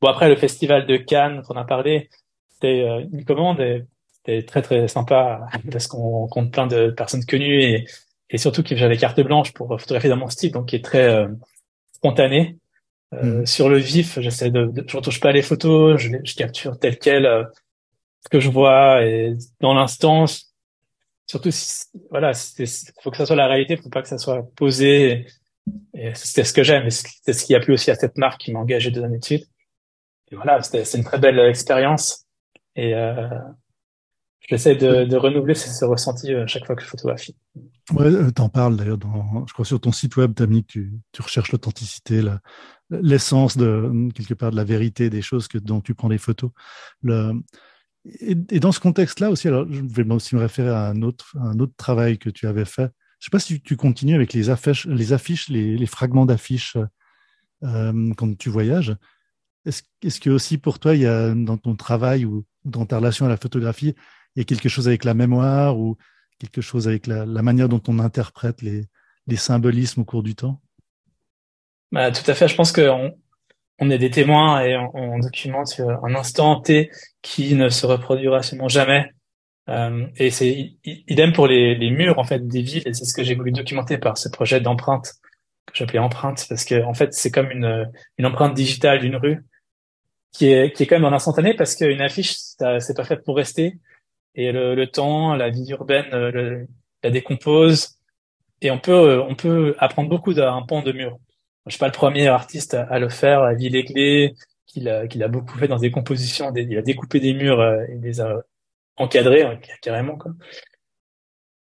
bon 0.00 0.08
après 0.08 0.28
le 0.28 0.36
festival 0.36 0.86
de 0.86 0.96
Cannes 0.96 1.42
qu'on 1.42 1.56
a 1.56 1.64
parlé, 1.64 2.10
c'était 2.52 2.82
euh, 2.82 3.04
une 3.12 3.24
commande 3.24 3.60
et 3.60 3.84
c'était 4.12 4.44
très 4.44 4.62
très 4.62 4.88
sympa 4.88 5.46
parce 5.70 5.86
qu'on 5.86 6.26
compte 6.28 6.52
plein 6.52 6.66
de 6.66 6.90
personnes 6.90 7.24
connues 7.24 7.62
et, 7.62 7.86
et 8.30 8.38
surtout 8.38 8.62
que 8.62 8.76
j'avais 8.76 8.96
carte 8.96 9.20
blanche 9.20 9.52
pour 9.52 9.68
photographier 9.80 10.10
dans 10.10 10.16
mon 10.16 10.28
style, 10.28 10.52
donc 10.52 10.66
qui 10.66 10.76
est 10.76 10.84
très 10.84 11.08
euh, 11.08 11.28
spontané. 11.92 12.58
Euh, 13.14 13.42
mmh. 13.42 13.46
Sur 13.46 13.68
le 13.68 13.78
vif, 13.78 14.18
j'essaie 14.20 14.50
de, 14.50 14.66
de, 14.66 14.84
je 14.86 14.96
retouche 14.96 15.20
pas 15.20 15.32
les 15.32 15.42
photos, 15.42 15.98
je, 15.98 16.10
je 16.22 16.34
capture 16.34 16.78
tel 16.78 16.98
quel 16.98 17.24
euh, 17.24 17.44
ce 18.22 18.28
que 18.28 18.40
je 18.40 18.50
vois 18.50 19.04
et 19.04 19.34
dans 19.60 19.74
l'instant. 19.74 20.26
Surtout, 21.26 21.50
si, 21.50 21.84
voilà, 22.10 22.32
il 22.58 22.66
faut 23.02 23.10
que 23.10 23.16
ça 23.16 23.26
soit 23.26 23.36
la 23.36 23.46
réalité, 23.46 23.76
faut 23.76 23.90
pas 23.90 24.02
que 24.02 24.08
ça 24.08 24.18
soit 24.18 24.42
posé. 24.56 25.26
Et, 25.94 26.12
c'est 26.14 26.44
ce 26.44 26.52
que 26.54 26.62
j'aime, 26.62 26.86
et 26.86 26.90
c'est 26.90 27.32
ce 27.32 27.44
qui 27.44 27.54
a 27.54 27.60
plu 27.60 27.74
aussi 27.74 27.90
à 27.90 27.94
cette 27.94 28.16
marque 28.16 28.40
qui 28.40 28.52
m'a 28.52 28.60
engagé 28.60 28.90
deux 28.90 29.04
années 29.04 29.18
de 29.18 29.24
suite. 29.24 29.46
Et 30.30 30.36
voilà, 30.36 30.62
c'est 30.62 30.94
une 30.94 31.04
très 31.04 31.18
belle 31.18 31.38
expérience. 31.38 32.26
Et 32.76 32.94
euh, 32.94 33.28
j'essaie 34.40 34.76
de, 34.76 35.04
de, 35.04 35.16
renouveler 35.16 35.54
ce, 35.54 35.68
ce 35.68 35.84
ressenti 35.84 36.32
à 36.32 36.46
chaque 36.46 36.64
fois 36.64 36.76
que 36.76 36.82
je 36.82 36.86
photographie. 36.86 37.36
Ouais, 37.92 38.06
euh, 38.06 38.30
t'en 38.30 38.48
parles 38.48 38.76
d'ailleurs 38.76 38.98
dans, 38.98 39.46
je 39.46 39.52
crois 39.52 39.64
sur 39.64 39.80
ton 39.80 39.92
site 39.92 40.16
web, 40.16 40.32
t'as 40.34 40.46
mis 40.46 40.62
que 40.62 40.72
tu, 40.72 40.92
tu 41.12 41.22
recherches 41.22 41.52
l'authenticité, 41.52 42.22
l'essence 42.90 43.56
de 43.56 44.10
quelque 44.14 44.34
part 44.34 44.50
de 44.50 44.56
la 44.56 44.64
vérité 44.64 45.10
des 45.10 45.22
choses 45.22 45.48
que 45.48 45.58
dont 45.58 45.80
tu 45.80 45.94
prends 45.94 46.08
des 46.08 46.18
photos. 46.18 46.50
Le, 47.02 47.32
et, 48.04 48.60
dans 48.60 48.72
ce 48.72 48.80
contexte-là 48.80 49.30
aussi, 49.30 49.48
alors 49.48 49.66
je 49.70 49.80
vais 49.80 50.10
aussi 50.12 50.34
me 50.34 50.40
référer 50.40 50.70
à 50.70 50.88
un 50.88 51.02
autre, 51.02 51.36
un 51.38 51.58
autre 51.58 51.74
travail 51.76 52.18
que 52.18 52.30
tu 52.30 52.46
avais 52.46 52.64
fait. 52.64 52.90
Je 53.18 53.26
sais 53.26 53.30
pas 53.30 53.40
si 53.40 53.60
tu 53.60 53.76
continues 53.76 54.14
avec 54.14 54.32
les 54.32 54.50
affiches, 54.50 54.86
les 54.86 55.12
affiches, 55.12 55.48
les, 55.48 55.86
fragments 55.86 56.26
d'affiches 56.26 56.76
euh, 57.64 58.14
quand 58.14 58.38
tu 58.38 58.48
voyages. 58.48 58.96
Est-ce, 59.66 59.82
est-ce 60.02 60.20
que 60.20 60.30
aussi 60.30 60.56
pour 60.56 60.78
toi, 60.78 60.94
il 60.94 61.02
y 61.02 61.06
a 61.06 61.34
dans 61.34 61.58
ton 61.58 61.74
travail 61.74 62.24
ou 62.24 62.44
dans 62.64 62.86
ta 62.86 62.98
relation 62.98 63.26
à 63.26 63.28
la 63.28 63.36
photographie, 63.36 63.94
il 64.36 64.40
y 64.40 64.42
a 64.42 64.44
quelque 64.44 64.68
chose 64.68 64.86
avec 64.86 65.04
la 65.04 65.14
mémoire 65.14 65.78
ou 65.78 65.96
quelque 66.38 66.60
chose 66.60 66.86
avec 66.86 67.06
la, 67.06 67.26
la 67.26 67.42
manière 67.42 67.68
dont 67.68 67.82
on 67.88 67.98
interprète 67.98 68.62
les, 68.62 68.86
les, 69.26 69.36
symbolismes 69.36 70.02
au 70.02 70.04
cours 70.04 70.22
du 70.22 70.36
temps? 70.36 70.62
Bah, 71.92 72.10
Tout 72.10 72.28
à 72.30 72.34
fait. 72.34 72.48
Je 72.48 72.54
pense 72.54 72.72
qu'on 72.72 73.14
on 73.80 73.90
est 73.90 73.98
des 73.98 74.10
témoins 74.10 74.62
et 74.62 74.76
on, 74.76 74.90
on, 74.94 75.18
documente 75.18 75.80
un 75.80 76.14
instant 76.14 76.60
T 76.60 76.90
qui 77.22 77.54
ne 77.54 77.68
se 77.68 77.86
reproduira 77.86 78.42
sûrement 78.42 78.68
jamais. 78.68 79.10
Euh, 79.68 80.06
et 80.16 80.30
c'est 80.30 80.76
idem 80.84 81.32
pour 81.32 81.46
les, 81.46 81.74
les, 81.74 81.90
murs 81.90 82.18
en 82.18 82.24
fait 82.24 82.46
des 82.46 82.62
villes 82.62 82.84
et 82.86 82.94
c'est 82.94 83.04
ce 83.04 83.12
que 83.12 83.22
j'ai 83.22 83.34
voulu 83.34 83.52
documenter 83.52 83.98
par 83.98 84.16
ce 84.16 84.30
projet 84.30 84.60
d'empreinte 84.62 85.12
que 85.66 85.74
j'appelais 85.74 85.98
empreinte 85.98 86.46
parce 86.48 86.64
que 86.64 86.82
en 86.84 86.94
fait 86.94 87.12
c'est 87.12 87.30
comme 87.30 87.50
une, 87.50 87.86
une 88.16 88.24
empreinte 88.24 88.54
digitale 88.54 89.00
d'une 89.00 89.16
rue 89.16 89.44
qui 90.32 90.50
est 90.50 90.72
qui 90.74 90.84
est 90.84 90.86
quand 90.86 90.96
même 90.96 91.04
en 91.04 91.14
instantané 91.14 91.52
parce 91.52 91.74
qu'une 91.74 92.00
affiche 92.00 92.34
c'est 92.78 92.96
pas 92.96 93.04
fait 93.04 93.22
pour 93.22 93.36
rester 93.36 93.78
et 94.34 94.52
le, 94.52 94.74
le, 94.74 94.86
temps, 94.86 95.34
la 95.34 95.50
vie 95.50 95.68
urbaine 95.70 96.06
euh, 96.14 96.30
le, 96.30 96.66
la 97.02 97.10
décompose 97.10 97.98
et 98.62 98.70
on 98.70 98.78
peut 98.78 98.92
euh, 98.92 99.22
on 99.28 99.34
peut 99.34 99.74
apprendre 99.78 100.08
beaucoup 100.08 100.32
d'un 100.32 100.62
pan 100.62 100.80
de 100.80 100.92
mur. 100.92 101.18
Je 101.68 101.74
suis 101.74 101.78
pas 101.78 101.86
le 101.86 101.92
premier 101.92 102.28
artiste 102.28 102.74
à, 102.74 102.98
le 102.98 103.08
faire, 103.08 103.42
à 103.42 103.54
Villeglé, 103.54 104.34
qu'il 104.66 104.88
a 104.88 105.06
qu'il 105.06 105.22
a 105.22 105.28
beaucoup 105.28 105.56
fait 105.58 105.68
dans 105.68 105.78
des 105.78 105.90
compositions, 105.90 106.50
des, 106.50 106.62
il 106.62 106.78
a 106.78 106.82
découpé 106.82 107.20
des 107.20 107.34
murs 107.34 107.60
euh, 107.60 107.84
et 107.88 107.98
les 108.02 108.20
a 108.20 108.42
encadrés 108.96 109.44
carrément 109.82 110.16
quoi. 110.16 110.32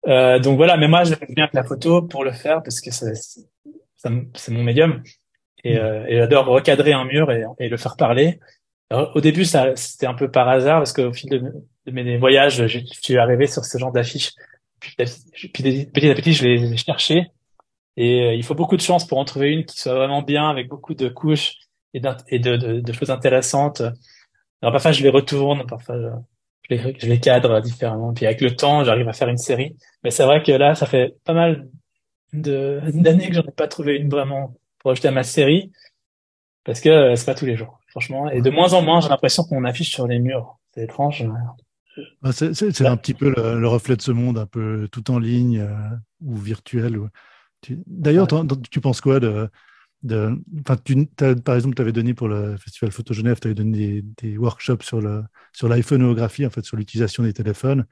Euh, 0.08 0.38
donc 0.38 0.56
voilà, 0.56 0.76
mais 0.76 0.88
moi 0.88 1.04
j'aime 1.04 1.18
bien 1.30 1.48
la 1.52 1.64
photo 1.64 2.02
pour 2.02 2.24
le 2.24 2.32
faire 2.32 2.62
parce 2.62 2.80
que 2.80 2.90
c'est 2.90 4.50
mon 4.50 4.62
médium 4.62 5.02
et, 5.64 5.78
euh, 5.78 6.04
et 6.08 6.16
j'adore 6.16 6.46
recadrer 6.46 6.92
un 6.92 7.04
mur 7.04 7.30
et, 7.30 7.44
et, 7.60 7.68
le 7.68 7.76
faire 7.76 7.96
parler. 7.96 8.40
Alors, 8.90 9.14
au 9.14 9.20
début, 9.20 9.44
ça 9.44 9.74
c'était 9.76 10.06
un 10.06 10.14
peu 10.14 10.30
par 10.30 10.48
hasard 10.48 10.80
parce 10.80 10.92
qu'au 10.92 11.12
fil 11.12 11.30
de, 11.30 11.38
de 11.86 11.92
mes 11.92 12.18
voyages, 12.18 12.66
je, 12.66 12.78
suis 12.78 13.18
arrivé 13.18 13.46
sur 13.46 13.64
ce 13.64 13.78
genre 13.78 13.92
d'affiches. 13.92 14.32
Puis, 14.80 14.96
puis, 15.52 15.86
petit 15.86 16.10
à 16.10 16.14
petit, 16.14 16.32
je 16.32 16.44
les 16.44 16.76
cherchais. 16.76 17.30
Et 17.96 18.22
euh, 18.22 18.34
il 18.34 18.42
faut 18.42 18.54
beaucoup 18.54 18.76
de 18.76 18.82
chance 18.82 19.06
pour 19.06 19.18
en 19.18 19.24
trouver 19.24 19.50
une 19.50 19.64
qui 19.64 19.78
soit 19.78 19.94
vraiment 19.94 20.22
bien, 20.22 20.48
avec 20.48 20.68
beaucoup 20.68 20.94
de 20.94 21.08
couches 21.08 21.56
et, 21.94 22.00
et 22.28 22.38
de, 22.38 22.56
de, 22.56 22.80
de, 22.80 22.92
choses 22.92 23.10
intéressantes. 23.10 23.80
Alors 24.62 24.72
parfois, 24.72 24.92
je 24.92 25.02
les 25.02 25.10
retourne, 25.10 25.66
parfois, 25.66 25.96
je, 26.68 26.74
les, 26.74 26.96
je 26.98 27.06
les 27.06 27.20
cadre 27.20 27.60
différemment. 27.60 28.14
Puis 28.14 28.26
avec 28.26 28.40
le 28.40 28.54
temps, 28.56 28.84
j'arrive 28.84 29.08
à 29.08 29.12
faire 29.12 29.28
une 29.28 29.38
série. 29.38 29.76
Mais 30.04 30.10
c'est 30.10 30.24
vrai 30.24 30.42
que 30.42 30.52
là, 30.52 30.74
ça 30.74 30.86
fait 30.86 31.16
pas 31.24 31.34
mal 31.34 31.68
d'années 32.32 33.28
que 33.28 33.34
j'en 33.34 33.42
ai 33.42 33.52
pas 33.52 33.68
trouvé 33.68 33.96
une 33.96 34.08
vraiment 34.08 34.54
pour 34.78 34.90
ajouter 34.90 35.08
à 35.08 35.12
ma 35.12 35.22
série. 35.22 35.70
Parce 36.64 36.80
que 36.80 36.88
euh, 36.88 37.16
c'est 37.16 37.26
pas 37.26 37.34
tous 37.34 37.46
les 37.46 37.56
jours, 37.56 37.80
franchement. 37.88 38.30
Et 38.30 38.40
de 38.40 38.50
moins 38.50 38.72
en 38.72 38.82
moins, 38.82 39.00
j'ai 39.00 39.08
l'impression 39.08 39.44
qu'on 39.44 39.64
affiche 39.64 39.90
sur 39.90 40.06
les 40.06 40.18
murs. 40.18 40.58
C'est 40.74 40.84
étrange. 40.84 41.26
Bah, 42.22 42.30
c'est 42.32 42.86
un 42.86 42.96
petit 42.96 43.14
peu 43.14 43.34
le, 43.36 43.66
reflet 43.68 43.96
de 43.96 44.02
ce 44.02 44.12
monde, 44.12 44.38
un 44.38 44.46
peu 44.46 44.88
tout 44.90 45.10
en 45.10 45.18
ligne 45.18 45.60
euh, 45.60 45.74
ou 46.22 46.36
virtuel. 46.36 46.98
D'ailleurs, 47.86 48.28
tu 48.70 48.80
penses 48.80 49.00
quoi 49.00 49.20
de, 49.20 49.48
de 50.02 50.36
enfin, 50.60 50.76
tu, 50.84 51.06
par 51.44 51.54
exemple, 51.54 51.74
tu 51.74 51.82
avais 51.82 51.92
donné 51.92 52.14
pour 52.14 52.28
le 52.28 52.56
Festival 52.56 52.92
Photo 52.92 53.14
Genève, 53.14 53.38
tu 53.40 53.48
avais 53.48 53.54
donné 53.54 54.02
des, 54.20 54.36
workshops 54.36 54.82
sur 54.82 55.00
le 55.00 55.22
sur 55.52 55.68
l'iPhoneographie, 55.68 56.46
en 56.46 56.50
fait, 56.50 56.64
sur 56.64 56.76
l'utilisation 56.76 57.22
des 57.22 57.32
téléphones. 57.32 57.86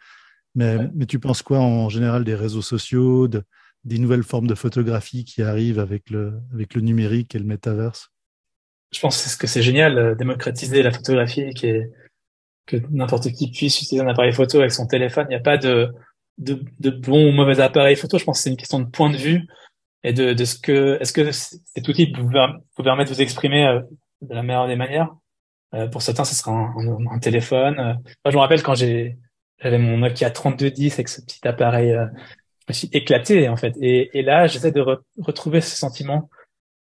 Mais, 0.54 0.78
mais 0.94 1.06
tu 1.06 1.20
penses 1.20 1.42
quoi 1.42 1.60
en 1.60 1.88
général 1.88 2.24
des 2.24 2.34
réseaux 2.34 2.62
sociaux, 2.62 3.28
de, 3.28 3.44
des 3.84 3.98
nouvelles 3.98 4.24
formes 4.24 4.48
de 4.48 4.56
photographie 4.56 5.24
qui 5.24 5.42
arrivent 5.42 5.78
avec 5.78 6.10
le 6.10 6.40
avec 6.52 6.74
le 6.74 6.80
numérique 6.80 7.34
et 7.34 7.38
le 7.38 7.44
métaverse? 7.44 8.10
Je 8.90 8.98
pense 8.98 9.36
que 9.36 9.46
c'est 9.46 9.62
génial, 9.62 9.98
euh, 9.98 10.14
démocratiser 10.16 10.82
la 10.82 10.90
photographie, 10.90 11.50
qui 11.54 11.66
est 11.66 11.90
que 12.66 12.76
n'importe 12.90 13.30
qui 13.30 13.50
puisse 13.50 13.80
utiliser 13.80 14.04
un 14.04 14.08
appareil 14.08 14.32
photo 14.32 14.58
avec 14.58 14.72
son 14.72 14.86
téléphone. 14.86 15.26
Il 15.28 15.30
n'y 15.30 15.36
a 15.36 15.40
pas 15.40 15.56
de, 15.56 15.92
de, 16.38 16.60
de 16.80 16.90
bon 16.90 17.28
ou 17.28 17.32
mauvais 17.32 17.60
appareil 17.60 17.96
photo. 17.96 18.18
Je 18.18 18.24
pense 18.24 18.38
que 18.38 18.42
c'est 18.42 18.50
une 18.50 18.56
question 18.56 18.80
de 18.80 18.90
point 18.90 19.10
de 19.10 19.16
vue 19.16 19.46
et 20.02 20.12
de, 20.12 20.32
de 20.32 20.44
ce 20.44 20.58
que 20.58 20.98
est-ce 21.00 21.12
que 21.12 21.30
cet 21.32 21.88
outil 21.88 22.12
vous, 22.12 22.28
vous 22.28 22.82
permet 22.82 23.04
de 23.04 23.08
vous 23.08 23.20
exprimer 23.20 23.66
euh, 23.66 23.80
de 24.22 24.34
la 24.34 24.42
meilleure 24.42 24.66
des 24.66 24.76
manières? 24.76 25.14
Euh, 25.74 25.86
pour 25.86 26.02
certains, 26.02 26.24
ce 26.24 26.34
sera 26.34 26.52
un, 26.52 27.18
téléphone. 27.20 27.78
Euh, 27.78 27.94
moi, 28.24 28.30
je 28.30 28.36
me 28.36 28.40
rappelle 28.40 28.62
quand 28.62 28.74
j'ai 28.74 29.18
j'avais 29.58 29.78
mon 29.78 29.98
Nokia 29.98 30.30
3210 30.30 30.94
avec 30.94 31.08
ce 31.08 31.20
petit 31.20 31.46
appareil, 31.46 31.90
je 31.90 32.64
me 32.68 32.72
suis 32.72 32.88
éclaté 32.92 33.46
en 33.50 33.56
fait. 33.56 33.74
Et, 33.82 34.22
là, 34.22 34.46
j'essaie 34.46 34.72
de 34.72 34.82
retrouver 35.18 35.60
ce 35.60 35.76
sentiment 35.76 36.30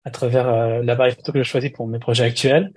à 0.05 0.13
travers 0.13 0.81
l'appareil 0.85 1.13
photo 1.13 1.33
que 1.33 1.43
je 1.43 1.49
choisis 1.49 1.73
pour 1.73 1.89
mes 1.89 1.99
projets 1.99 2.23
actuels. 2.23 2.73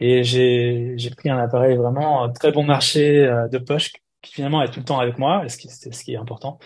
Et 0.00 0.24
j'ai, 0.24 0.94
j'ai 0.96 1.10
pris 1.10 1.30
un 1.30 1.38
appareil 1.38 1.76
vraiment 1.76 2.28
très 2.32 2.50
bon 2.50 2.64
marché 2.64 3.28
de 3.52 3.58
poche 3.58 3.92
qui 4.22 4.34
finalement 4.34 4.60
est 4.60 4.72
tout 4.72 4.80
le 4.80 4.86
temps 4.86 4.98
avec 4.98 5.18
moi, 5.18 5.48
ce 5.48 5.56
qui, 5.56 5.68
ce 5.68 5.88
qui 5.88 6.14
est 6.14 6.16
important. 6.16 6.58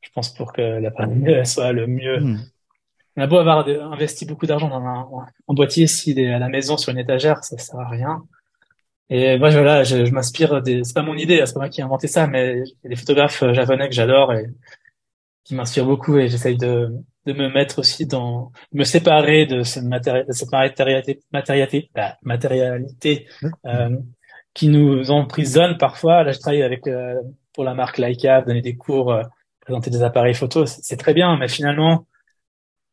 Je 0.00 0.08
pense 0.14 0.32
pour 0.32 0.54
que 0.54 0.62
l'appareil 0.62 1.44
soit 1.44 1.72
le 1.72 1.86
mieux. 1.86 2.20
Hmm. 2.20 2.38
On 3.16 3.22
a 3.22 3.26
beau 3.26 3.38
avoir 3.38 3.66
investi 3.66 4.24
beaucoup 4.24 4.46
d'argent 4.46 4.68
dans 4.68 4.82
un, 4.82 5.08
un 5.48 5.54
boîtier, 5.54 5.86
s'il 5.86 6.18
est 6.18 6.32
à 6.32 6.38
la 6.38 6.48
maison 6.48 6.76
sur 6.76 6.92
une 6.92 6.98
étagère, 6.98 7.42
ça 7.44 7.58
sert 7.58 7.80
à 7.80 7.88
rien. 7.88 8.22
Et 9.08 9.36
moi, 9.38 9.50
voilà, 9.50 9.82
je, 9.82 10.04
je 10.04 10.12
m'inspire 10.12 10.62
des, 10.62 10.84
c'est 10.84 10.94
pas 10.94 11.02
mon 11.02 11.16
idée, 11.16 11.42
c'est 11.44 11.54
pas 11.54 11.60
moi 11.60 11.68
qui 11.68 11.80
ai 11.80 11.84
inventé 11.84 12.06
ça, 12.06 12.28
mais 12.28 12.58
il 12.58 12.74
y 12.84 12.86
a 12.86 12.90
des 12.90 12.96
photographes 12.96 13.42
euh, 13.42 13.52
japonais 13.52 13.88
que 13.88 13.94
j'adore 13.94 14.32
et 14.32 14.46
qui 15.42 15.56
m'inspirent 15.56 15.86
beaucoup 15.86 16.16
et 16.16 16.28
j'essaye 16.28 16.56
de, 16.56 16.94
de 17.26 17.32
me 17.32 17.48
mettre 17.48 17.80
aussi 17.80 18.06
dans, 18.06 18.52
me 18.72 18.84
séparer 18.84 19.46
de, 19.46 19.62
ce 19.62 19.80
matéri 19.80 20.24
de 20.24 20.32
cette 20.32 20.52
matérialité, 20.52 21.20
matérialité, 21.32 21.90
bah, 21.94 22.16
matérialité 22.22 23.26
euh, 23.66 23.96
qui 24.54 24.68
nous 24.68 25.10
emprisonne 25.10 25.76
parfois. 25.76 26.22
Là, 26.22 26.32
je 26.32 26.38
travaille 26.38 26.62
avec 26.62 26.86
euh, 26.86 27.20
pour 27.52 27.64
la 27.64 27.74
marque 27.74 27.98
Leica, 27.98 28.42
donner 28.42 28.62
des 28.62 28.76
cours, 28.76 29.12
euh, 29.12 29.22
présenter 29.60 29.90
des 29.90 30.02
appareils 30.02 30.34
photo, 30.34 30.66
c'est 30.66 30.96
très 30.96 31.14
bien, 31.14 31.36
mais 31.36 31.48
finalement, 31.48 32.06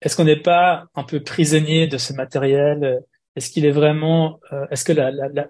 est-ce 0.01 0.15
qu'on 0.15 0.25
n'est 0.25 0.41
pas 0.41 0.85
un 0.95 1.03
peu 1.03 1.21
prisonnier 1.21 1.87
de 1.87 1.97
ce 1.97 2.13
matériel? 2.13 2.99
Est-ce 3.35 3.51
qu'il 3.51 3.65
est 3.65 3.71
vraiment, 3.71 4.39
euh, 4.51 4.65
est-ce 4.71 4.83
que 4.83 4.93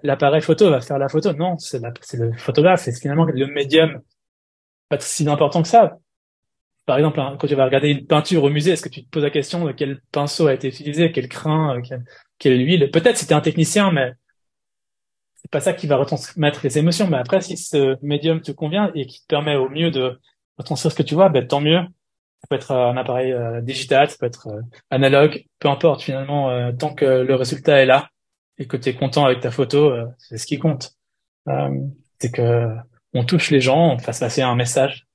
l'appareil 0.03 0.41
photo 0.41 0.69
va 0.69 0.81
faire 0.81 0.99
la 0.99 1.09
photo? 1.09 1.33
Non, 1.33 1.57
c'est 1.57 1.81
le 1.81 2.33
photographe, 2.37 2.81
c'est 2.81 2.97
finalement 2.99 3.25
le 3.25 3.47
médium. 3.47 4.01
Pas 4.89 4.99
si 4.99 5.27
important 5.27 5.61
que 5.61 5.67
ça. 5.67 5.97
Par 6.85 6.97
exemple, 6.97 7.19
hein, 7.19 7.35
quand 7.39 7.47
tu 7.47 7.55
vas 7.55 7.65
regarder 7.65 7.89
une 7.89 8.05
peinture 8.05 8.43
au 8.45 8.49
musée, 8.49 8.71
est-ce 8.71 8.81
que 8.81 8.89
tu 8.89 9.03
te 9.03 9.09
poses 9.09 9.23
la 9.23 9.29
question 9.29 9.65
de 9.65 9.73
quel 9.73 10.01
pinceau 10.13 10.47
a 10.47 10.53
été 10.53 10.69
utilisé, 10.69 11.11
quel 11.11 11.27
crin, 11.27 11.77
euh, 11.77 11.97
quelle, 12.39 12.59
huile? 12.59 12.89
Peut-être 12.91 13.17
c'était 13.17 13.33
un 13.33 13.41
technicien, 13.41 13.91
mais 13.91 14.13
c'est 15.35 15.51
pas 15.51 15.59
ça 15.59 15.73
qui 15.73 15.85
va 15.85 15.97
retransmettre 15.97 16.61
les 16.63 16.77
émotions. 16.77 17.07
Mais 17.07 17.17
après, 17.17 17.41
si 17.41 17.57
ce 17.57 17.97
médium 18.01 18.41
te 18.41 18.53
convient 18.53 18.89
et 18.95 19.05
qui 19.05 19.21
te 19.21 19.27
permet 19.27 19.57
au 19.57 19.69
mieux 19.69 19.91
de 19.91 20.17
retranscrire 20.57 20.91
ce 20.93 20.97
que 20.97 21.03
tu 21.03 21.13
vois, 21.13 21.27
ben, 21.27 21.45
tant 21.45 21.59
mieux. 21.59 21.81
Peut 22.49 22.55
être 22.55 22.71
un 22.71 22.95
appareil 22.95 23.35
digital, 23.61 24.09
ça 24.09 24.15
peut 24.17 24.25
être 24.25 24.47
analogue, 24.89 25.45
peu 25.59 25.67
importe 25.67 26.01
finalement, 26.01 26.71
tant 26.73 26.93
que 26.93 27.03
le 27.03 27.35
résultat 27.35 27.81
est 27.81 27.85
là 27.85 28.09
et 28.57 28.67
que 28.67 28.77
tu 28.77 28.87
es 28.89 28.95
content 28.95 29.25
avec 29.25 29.41
ta 29.41 29.51
photo, 29.51 29.93
c'est 30.17 30.37
ce 30.37 30.45
qui 30.45 30.57
compte. 30.57 30.93
c'est 31.45 32.31
que 32.31 32.69
on 33.13 33.23
touche 33.23 33.51
les 33.51 33.61
gens, 33.61 33.93
on 33.93 33.99
fasse 33.99 34.19
passer 34.19 34.41
un 34.41 34.55
message. 34.55 35.07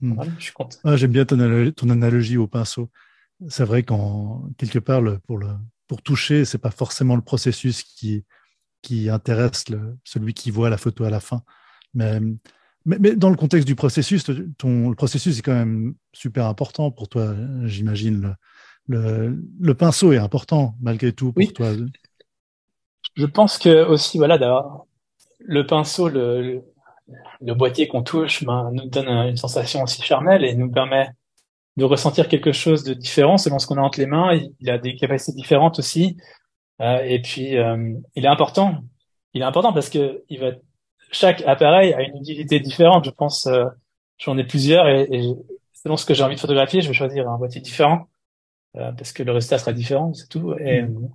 Hmm. 0.00 0.20
je 0.38 0.44
suis 0.44 0.52
content. 0.52 0.78
Ah, 0.84 0.96
J'aime 0.96 1.12
bien 1.12 1.24
ton 1.24 1.38
analogie, 1.38 1.72
ton 1.72 1.88
analogie 1.90 2.36
au 2.36 2.46
pinceau. 2.46 2.90
C'est 3.48 3.64
vrai 3.64 3.82
qu'en 3.82 4.48
quelque 4.58 4.78
part, 4.78 5.00
pour, 5.26 5.38
le, 5.38 5.48
pour 5.86 6.02
toucher, 6.02 6.44
c'est 6.44 6.58
pas 6.58 6.70
forcément 6.70 7.16
le 7.16 7.22
processus 7.22 7.82
qui, 7.82 8.24
qui 8.82 9.08
intéresse 9.08 9.68
le, 9.68 9.96
celui 10.04 10.34
qui 10.34 10.50
voit 10.50 10.70
la 10.70 10.76
photo 10.76 11.04
à 11.04 11.10
la 11.10 11.20
fin. 11.20 11.42
Mais, 11.94 12.20
mais, 12.84 13.16
dans 13.16 13.30
le 13.30 13.36
contexte 13.36 13.66
du 13.66 13.74
processus, 13.74 14.24
ton, 14.58 14.90
le 14.90 14.94
processus 14.94 15.38
est 15.38 15.42
quand 15.42 15.54
même 15.54 15.94
super 16.12 16.46
important 16.46 16.90
pour 16.90 17.08
toi, 17.08 17.34
j'imagine. 17.64 18.36
Le, 18.88 19.40
le, 19.60 19.74
pinceau 19.74 20.12
est 20.12 20.18
important 20.18 20.74
malgré 20.80 21.12
tout 21.12 21.32
pour 21.32 21.52
toi. 21.52 21.68
Je 23.14 23.26
pense 23.26 23.58
que 23.58 23.84
aussi, 23.84 24.18
voilà, 24.18 24.38
d'avoir 24.38 24.86
le 25.38 25.66
pinceau, 25.66 26.08
le, 26.08 26.62
le 27.40 27.54
boîtier 27.54 27.88
qu'on 27.88 28.02
touche 28.02 28.44
ben, 28.44 28.70
nous 28.72 28.88
donne 28.88 29.08
une 29.08 29.36
sensation 29.36 29.82
aussi 29.82 30.02
charnelle 30.02 30.44
et 30.44 30.54
nous 30.54 30.70
permet 30.70 31.08
de 31.76 31.84
ressentir 31.84 32.28
quelque 32.28 32.52
chose 32.52 32.84
de 32.84 32.94
différent 32.94 33.38
selon 33.38 33.58
ce 33.58 33.66
qu'on 33.66 33.76
a 33.76 33.80
entre 33.80 33.98
les 33.98 34.06
mains. 34.06 34.38
Il 34.60 34.70
a 34.70 34.78
des 34.78 34.94
capacités 34.94 35.36
différentes 35.36 35.78
aussi. 35.78 36.16
Euh, 36.80 37.00
et 37.02 37.20
puis, 37.20 37.56
euh, 37.56 37.94
il 38.14 38.24
est 38.24 38.28
important. 38.28 38.82
Il 39.34 39.42
est 39.42 39.44
important 39.44 39.72
parce 39.72 39.88
que 39.88 40.22
il 40.28 40.40
va 40.40 40.52
chaque 41.12 41.42
appareil 41.42 41.94
a 41.94 42.02
une 42.02 42.16
utilité 42.16 42.58
différente. 42.60 43.04
Je 43.04 43.10
pense, 43.10 43.46
euh, 43.46 43.66
j'en 44.18 44.36
ai 44.38 44.44
plusieurs 44.44 44.88
et, 44.88 45.06
et, 45.10 45.34
selon 45.72 45.96
ce 45.96 46.04
que 46.04 46.14
j'ai 46.14 46.22
envie 46.22 46.36
de 46.36 46.40
photographier, 46.40 46.80
je 46.80 46.88
vais 46.88 46.94
choisir 46.94 47.28
un 47.28 47.38
boîtier 47.38 47.60
différent 47.60 48.08
parce 48.74 49.12
que 49.12 49.22
le 49.22 49.32
résultat 49.32 49.58
sera 49.58 49.72
différent, 49.72 50.14
c'est 50.14 50.28
tout. 50.28 50.54
Et 50.54 50.82
mm. 50.82 51.10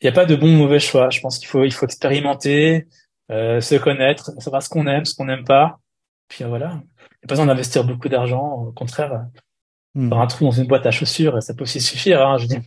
il 0.00 0.04
n'y 0.04 0.08
a 0.08 0.12
pas 0.12 0.24
de 0.24 0.34
bon 0.34 0.48
ou 0.48 0.58
mauvais 0.58 0.80
choix. 0.80 1.10
Je 1.10 1.20
pense 1.20 1.38
qu'il 1.38 1.46
faut 1.46 1.64
il 1.64 1.72
faut 1.72 1.86
expérimenter. 1.86 2.86
Euh, 3.30 3.60
se 3.60 3.76
connaître, 3.76 4.32
savoir 4.42 4.60
ce 4.60 4.68
qu'on 4.68 4.88
aime, 4.88 5.04
ce 5.04 5.14
qu'on 5.14 5.26
n'aime 5.26 5.44
pas. 5.44 5.78
Puis 6.26 6.42
voilà, 6.42 6.70
il 6.70 6.74
n'y 6.74 6.80
a 6.80 7.28
pas 7.28 7.34
besoin 7.34 7.46
d'investir 7.46 7.84
beaucoup 7.84 8.08
d'argent. 8.08 8.64
Au 8.66 8.72
contraire, 8.72 9.26
hmm. 9.94 10.12
un 10.12 10.26
trou 10.26 10.46
dans 10.46 10.50
une 10.50 10.66
boîte 10.66 10.86
à 10.86 10.90
chaussures, 10.90 11.40
ça 11.40 11.54
peut 11.54 11.62
aussi 11.62 11.80
suffire. 11.80 12.26
Hein, 12.26 12.38
je 12.38 12.46
dis. 12.46 12.58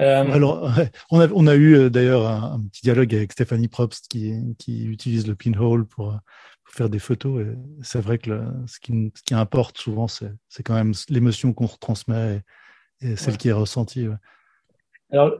Euh... 0.00 0.30
Alors, 0.30 0.70
on, 1.10 1.20
a, 1.20 1.28
on 1.28 1.46
a 1.46 1.54
eu 1.54 1.74
euh, 1.74 1.90
d'ailleurs 1.90 2.26
un, 2.26 2.60
petit 2.70 2.82
dialogue 2.82 3.14
avec 3.14 3.32
Stéphanie 3.32 3.68
Probst 3.68 4.06
qui, 4.08 4.34
qui 4.58 4.84
utilise 4.84 5.26
le 5.26 5.34
pinhole 5.34 5.86
pour, 5.86 6.18
pour 6.64 6.74
faire 6.74 6.88
des 6.88 6.98
photos. 6.98 7.42
Et 7.42 7.58
c'est 7.82 8.00
vrai 8.00 8.18
que 8.18 8.30
le, 8.30 8.44
ce, 8.66 8.78
qui, 8.80 9.12
ce 9.14 9.22
qui 9.22 9.34
importe 9.34 9.78
souvent, 9.78 10.08
c'est, 10.08 10.32
c'est 10.48 10.62
quand 10.62 10.74
même 10.74 10.92
l'émotion 11.08 11.52
qu'on 11.52 11.66
retransmet 11.66 12.42
et, 13.00 13.16
celle 13.16 13.36
qui 13.36 13.48
est 13.48 13.52
ressentie. 13.52 14.06
Alors, 15.10 15.38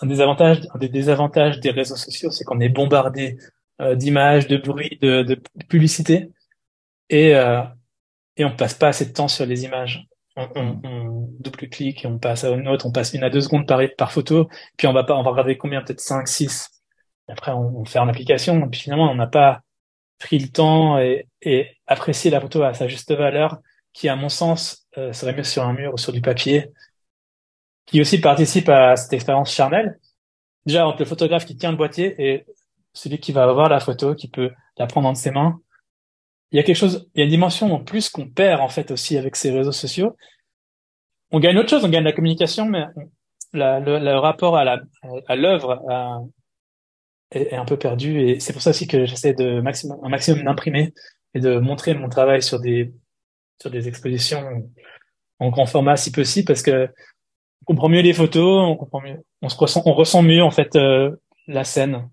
un 0.00 0.06
des 0.06 0.20
avantages, 0.20 0.60
un 0.74 0.78
des 0.78 0.88
désavantages 0.88 1.60
des 1.60 1.70
réseaux 1.70 1.96
sociaux, 1.96 2.30
c'est 2.30 2.44
qu'on 2.44 2.60
est 2.60 2.68
bombardé 2.68 3.38
euh, 3.80 3.94
d'images, 3.94 4.46
de 4.46 4.56
bruit, 4.56 4.98
de, 5.00 5.22
de, 5.22 5.40
publicité, 5.68 6.30
et 7.08 7.34
euh, 7.34 7.62
et 8.36 8.44
on 8.44 8.54
passe 8.54 8.74
pas 8.74 8.88
assez 8.88 9.06
de 9.06 9.12
temps 9.12 9.28
sur 9.28 9.46
les 9.46 9.64
images. 9.64 10.06
On, 10.36 10.48
on, 10.56 10.64
mm. 10.64 10.80
on 10.84 11.28
double-clique 11.40 12.04
et 12.04 12.08
on 12.08 12.18
passe 12.18 12.44
à 12.44 12.50
une 12.50 12.68
autre, 12.68 12.86
on 12.86 12.92
passe 12.92 13.12
une 13.14 13.24
à 13.24 13.30
deux 13.30 13.40
secondes 13.42 13.66
par, 13.66 13.80
par 13.98 14.12
photo, 14.12 14.48
puis 14.76 14.86
on 14.86 14.92
va 14.92 15.04
pas, 15.04 15.14
on 15.14 15.22
va 15.22 15.30
regarder 15.30 15.58
combien, 15.58 15.82
peut-être 15.82 16.00
cinq, 16.00 16.28
six. 16.28 16.68
après, 17.28 17.52
on, 17.52 17.80
on 17.80 17.84
ferme 17.84 18.08
l'application, 18.08 18.64
et 18.64 18.68
puis 18.68 18.80
finalement, 18.80 19.10
on 19.10 19.14
n'a 19.14 19.26
pas 19.26 19.60
pris 20.18 20.38
le 20.38 20.48
temps 20.48 20.98
et, 20.98 21.26
et 21.42 21.68
apprécié 21.86 22.30
la 22.30 22.40
photo 22.40 22.62
à 22.62 22.74
sa 22.74 22.88
juste 22.88 23.12
valeur, 23.12 23.58
qui, 23.92 24.08
à 24.08 24.16
mon 24.16 24.28
sens, 24.28 24.86
euh, 24.98 25.12
serait 25.12 25.34
mieux 25.34 25.42
sur 25.42 25.64
un 25.64 25.72
mur 25.72 25.94
ou 25.94 25.98
sur 25.98 26.12
du 26.12 26.20
papier, 26.20 26.70
qui 27.86 28.00
aussi 28.00 28.20
participe 28.20 28.68
à 28.68 28.96
cette 28.96 29.12
expérience 29.12 29.52
charnelle. 29.52 29.98
Déjà, 30.66 30.86
entre 30.86 31.00
le 31.00 31.04
photographe 31.04 31.44
qui 31.44 31.56
tient 31.56 31.72
le 31.72 31.76
boîtier 31.76 32.14
et 32.18 32.46
celui 32.92 33.18
qui 33.18 33.32
va 33.32 33.44
avoir 33.44 33.68
la 33.68 33.80
photo, 33.80 34.14
qui 34.14 34.28
peut 34.28 34.50
la 34.78 34.86
prendre 34.86 35.08
dans 35.08 35.14
ses 35.14 35.30
mains. 35.30 35.60
Il 36.52 36.56
y 36.56 36.58
a 36.58 36.62
quelque 36.62 36.76
chose, 36.76 37.08
il 37.14 37.18
y 37.18 37.22
a 37.22 37.24
une 37.24 37.30
dimension 37.30 37.72
en 37.72 37.82
plus 37.82 38.08
qu'on 38.10 38.28
perd 38.28 38.60
en 38.60 38.68
fait 38.68 38.90
aussi 38.90 39.16
avec 39.16 39.36
ces 39.36 39.50
réseaux 39.50 39.72
sociaux. 39.72 40.16
On 41.30 41.40
gagne 41.40 41.58
autre 41.58 41.70
chose, 41.70 41.84
on 41.84 41.88
gagne 41.88 42.04
la 42.04 42.12
communication, 42.12 42.66
mais 42.66 42.84
le, 43.52 44.18
rapport 44.18 44.56
à 44.56 45.36
l'œuvre 45.36 45.82
est, 47.30 47.52
est, 47.52 47.56
un 47.56 47.64
peu 47.64 47.78
perdu 47.78 48.20
et 48.20 48.40
c'est 48.40 48.52
pour 48.52 48.62
ça 48.62 48.70
aussi 48.70 48.86
que 48.86 49.04
j'essaie 49.06 49.34
de 49.34 49.60
maximum 49.60 49.98
un 50.02 50.08
maximum 50.08 50.44
d'imprimer 50.44 50.92
et 51.34 51.40
de 51.40 51.58
montrer 51.58 51.94
mon 51.94 52.08
travail 52.08 52.42
sur 52.42 52.60
des 52.60 52.92
sur 53.60 53.70
des 53.70 53.88
expositions 53.88 54.42
en 55.38 55.50
grand 55.50 55.66
format 55.66 55.96
si 55.96 56.12
possible 56.12 56.46
parce 56.46 56.62
que 56.62 56.88
on 57.62 57.64
comprend 57.64 57.88
mieux 57.88 58.00
les 58.00 58.12
photos, 58.12 58.64
on 58.64 58.76
comprend 58.76 59.00
mieux, 59.00 59.22
on 59.40 59.48
se 59.48 59.56
ressent 59.56 59.82
on 59.86 59.92
ressent 59.92 60.22
mieux 60.22 60.42
en 60.42 60.50
fait 60.50 60.76
euh, 60.76 61.14
la 61.46 61.64
scène 61.64 62.08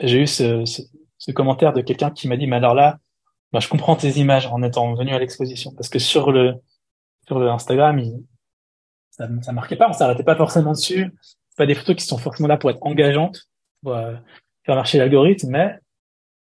j'ai 0.00 0.22
eu 0.22 0.26
ce, 0.26 0.64
ce, 0.64 0.82
ce, 1.18 1.32
commentaire 1.32 1.72
de 1.72 1.80
quelqu'un 1.80 2.10
qui 2.10 2.28
m'a 2.28 2.36
dit, 2.36 2.46
mais 2.46 2.56
alors 2.56 2.74
là, 2.74 2.98
bah, 3.54 3.60
je 3.60 3.68
comprends 3.68 3.96
tes 3.96 4.10
images 4.18 4.46
en 4.46 4.62
étant 4.62 4.94
venu 4.94 5.12
à 5.12 5.18
l'exposition, 5.18 5.72
parce 5.72 5.88
que 5.88 5.98
sur 5.98 6.32
le 6.32 6.54
sur 7.26 7.40
Instagram, 7.40 8.02
ça, 9.10 9.28
ça 9.40 9.52
marquait 9.52 9.76
pas, 9.76 9.88
on 9.88 9.92
s'arrêtait 9.92 10.24
pas 10.24 10.36
forcément 10.36 10.72
dessus. 10.72 11.10
Pas 11.56 11.64
des 11.64 11.76
photos 11.76 11.94
qui 11.94 12.04
sont 12.04 12.18
forcément 12.18 12.48
là 12.48 12.56
pour 12.56 12.68
être 12.70 12.82
engageantes, 12.82 13.48
pour 13.80 13.94
euh, 13.94 14.16
faire 14.64 14.74
marcher 14.74 14.98
l'algorithme, 14.98 15.50
mais 15.50 15.78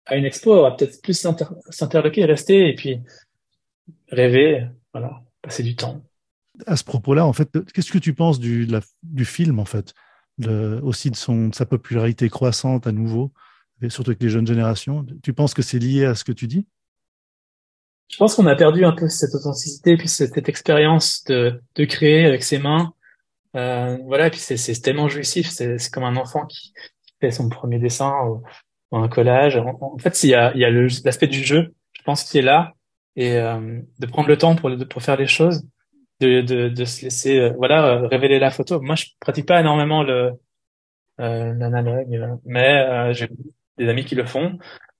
à 0.05 0.17
une 0.17 0.27
expo, 0.27 0.53
on 0.53 0.63
va 0.63 0.73
peut-être 0.73 1.01
plus 1.01 1.27
s'interloquer, 1.71 2.27
rester 2.27 2.69
et 2.69 2.75
puis 2.75 3.01
rêver, 4.09 4.69
voilà, 4.93 5.23
passer 5.41 5.63
du 5.63 5.75
temps. 5.77 6.03
À 6.67 6.77
ce 6.77 6.85
propos-là, 6.85 7.25
en 7.25 7.33
fait, 7.33 7.51
qu'est-ce 7.73 7.91
que 7.91 7.97
tu 7.97 8.13
penses 8.13 8.39
du, 8.39 8.69
du 9.03 9.25
film, 9.25 9.59
en 9.59 9.65
fait 9.65 9.95
aussi 10.83 11.11
de, 11.11 11.17
son, 11.17 11.49
de 11.49 11.55
sa 11.55 11.65
popularité 11.67 12.29
croissante 12.29 12.87
à 12.87 12.93
nouveau, 12.93 13.33
surtout 13.89 14.11
avec 14.11 14.23
les 14.23 14.29
jeunes 14.29 14.47
générations? 14.47 15.07
Tu 15.23 15.33
penses 15.33 15.55
que 15.55 15.63
c'est 15.63 15.79
lié 15.79 16.05
à 16.05 16.15
ce 16.15 16.23
que 16.23 16.33
tu 16.33 16.47
dis? 16.47 16.67
Je 18.09 18.17
pense 18.17 18.35
qu'on 18.35 18.47
a 18.47 18.57
perdu 18.57 18.85
un 18.85 18.93
peu 18.93 19.09
cette 19.09 19.35
authenticité, 19.35 19.97
puis 19.97 20.09
cette, 20.09 20.49
expérience 20.49 21.25
de, 21.25 21.61
de 21.75 21.85
créer 21.85 22.25
avec 22.25 22.43
ses 22.43 22.59
mains. 22.59 22.93
Euh, 23.57 23.99
voilà, 24.07 24.31
puis 24.31 24.39
c'est 24.39 24.83
tellement 24.83 25.09
jouissif, 25.09 25.49
c'est 25.51 25.79
comme 25.91 26.05
un 26.05 26.17
enfant 26.17 26.47
qui, 26.47 26.73
fait 27.21 27.31
son 27.31 27.49
premier 27.49 27.79
dessin 27.79 28.15
ou, 28.27 28.43
un 28.91 29.09
collage. 29.09 29.57
En, 29.57 29.99
fait, 29.99 30.23
il 30.23 30.31
y 30.31 30.35
a, 30.35 30.53
il 30.55 30.61
y 30.61 30.65
a 30.65 30.71
l'aspect 30.71 31.27
du 31.27 31.45
jeu, 31.45 31.75
je 31.93 32.03
pense, 32.03 32.25
qui 32.25 32.39
est 32.39 32.43
là, 32.43 32.73
et 33.17 33.37
euh, 33.37 33.81
de 33.99 34.07
prendre 34.07 34.29
le 34.29 34.39
temps 34.39 34.57
pour, 34.57 34.71
pour 34.89 35.03
faire 35.03 35.17
les 35.17 35.27
choses 35.27 35.63
de, 36.21 36.41
de, 36.41 36.69
de 36.69 36.85
se 36.85 37.03
laisser 37.03 37.39
euh, 37.39 37.53
voilà 37.57 37.87
euh, 37.87 38.07
révéler 38.07 38.39
la 38.39 38.51
photo. 38.51 38.81
Moi, 38.81 38.95
je 38.95 39.07
pratique 39.21 39.47
pas 39.47 39.61
énormément 39.61 40.03
le 40.03 40.33
euh, 41.21 41.53
l'analogue, 41.55 42.39
mais 42.45 43.13
j'ai 43.13 43.29
des 43.77 43.89
amis 43.89 44.05
qui 44.05 44.15
le 44.15 44.25
font 44.25 44.59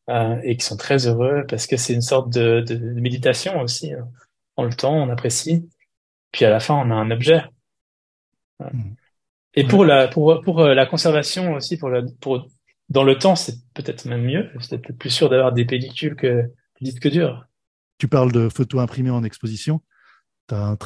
et 0.09 0.57
qui 0.57 0.65
sont 0.65 0.77
très 0.77 1.07
heureux 1.07 1.45
parce 1.49 1.67
que 1.67 1.77
c'est 1.77 1.93
une 1.93 2.03
sorte 2.03 2.33
de, 2.33 2.61
de, 2.61 2.77
méditation 3.01 3.61
aussi. 3.61 3.93
Hein. 3.93 4.09
On 4.57 4.65
le 4.65 4.73
temps, 4.73 4.95
on 4.95 5.11
apprécie, 5.11 5.69
puis 6.33 6.45
à 6.45 6.51
la 6.51 6.61
fin, 6.61 6.75
on 6.75 6.91
a 6.91 6.95
un 6.95 7.11
objet. 7.11 7.43
Mmh. 8.61 8.95
Et 9.55 9.65
pour 9.65 9.85
la 9.85 10.09
pour 10.09 10.41
pour 10.43 10.63
la 10.63 10.87
conservation 10.87 11.53
aussi 11.53 11.77
pour 11.77 11.91
la 11.91 12.03
pour 12.21 12.49
dans 12.89 13.05
le 13.05 13.19
temps, 13.19 13.37
c'est 13.37 13.57
peut-être 13.75 14.07
même 14.07 14.25
mieux. 14.25 14.51
C'est 14.61 14.79
peut-être 14.79 14.99
plus 14.99 15.11
sûr 15.11 15.29
d'avoir 15.29 15.53
des 15.53 15.65
pellicules 15.65 16.17
que 16.17 16.43
des 16.81 16.91
disques 16.91 17.09
durs. 17.11 17.45
Tu 17.99 18.09
parles 18.09 18.33
de 18.33 18.49
photos 18.49 18.81
imprimées 18.81 19.11
en 19.11 19.25
exposition. 19.25 19.81
T'as 20.47 20.77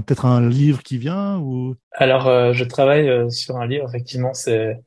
peut-être 0.00 0.26
un 0.26 0.48
livre 0.48 0.82
qui 0.82 0.98
vient 0.98 1.38
ou? 1.38 1.76
Alors, 1.92 2.26
euh, 2.26 2.52
je 2.52 2.64
travaille 2.64 3.08
euh, 3.08 3.30
sur 3.30 3.56
un 3.56 3.66
livre. 3.66 3.88
Effectivement, 3.88 4.34
c'est 4.34 4.80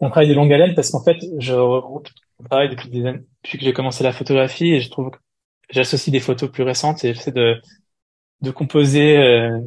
un 0.00 0.08
travail 0.08 0.30
de 0.30 0.34
longue 0.34 0.52
haleine 0.52 0.74
parce 0.74 0.90
qu'en 0.90 1.04
fait, 1.04 1.18
je 1.38 1.52
regroupe 1.52 2.08
travail 2.44 2.68
depuis 2.68 2.88
des 2.88 3.06
années, 3.06 3.20
depuis 3.44 3.58
que 3.58 3.64
j'ai 3.64 3.72
commencé 3.72 4.04
la 4.04 4.12
photographie 4.12 4.74
et 4.74 4.80
je 4.80 4.90
trouve 4.90 5.10
que 5.10 5.18
j'associe 5.70 6.12
des 6.12 6.20
photos 6.20 6.50
plus 6.50 6.62
récentes 6.62 7.04
et 7.04 7.14
j'essaie 7.14 7.32
de 7.32 7.60
de 8.42 8.50
composer 8.50 9.18
euh, 9.18 9.60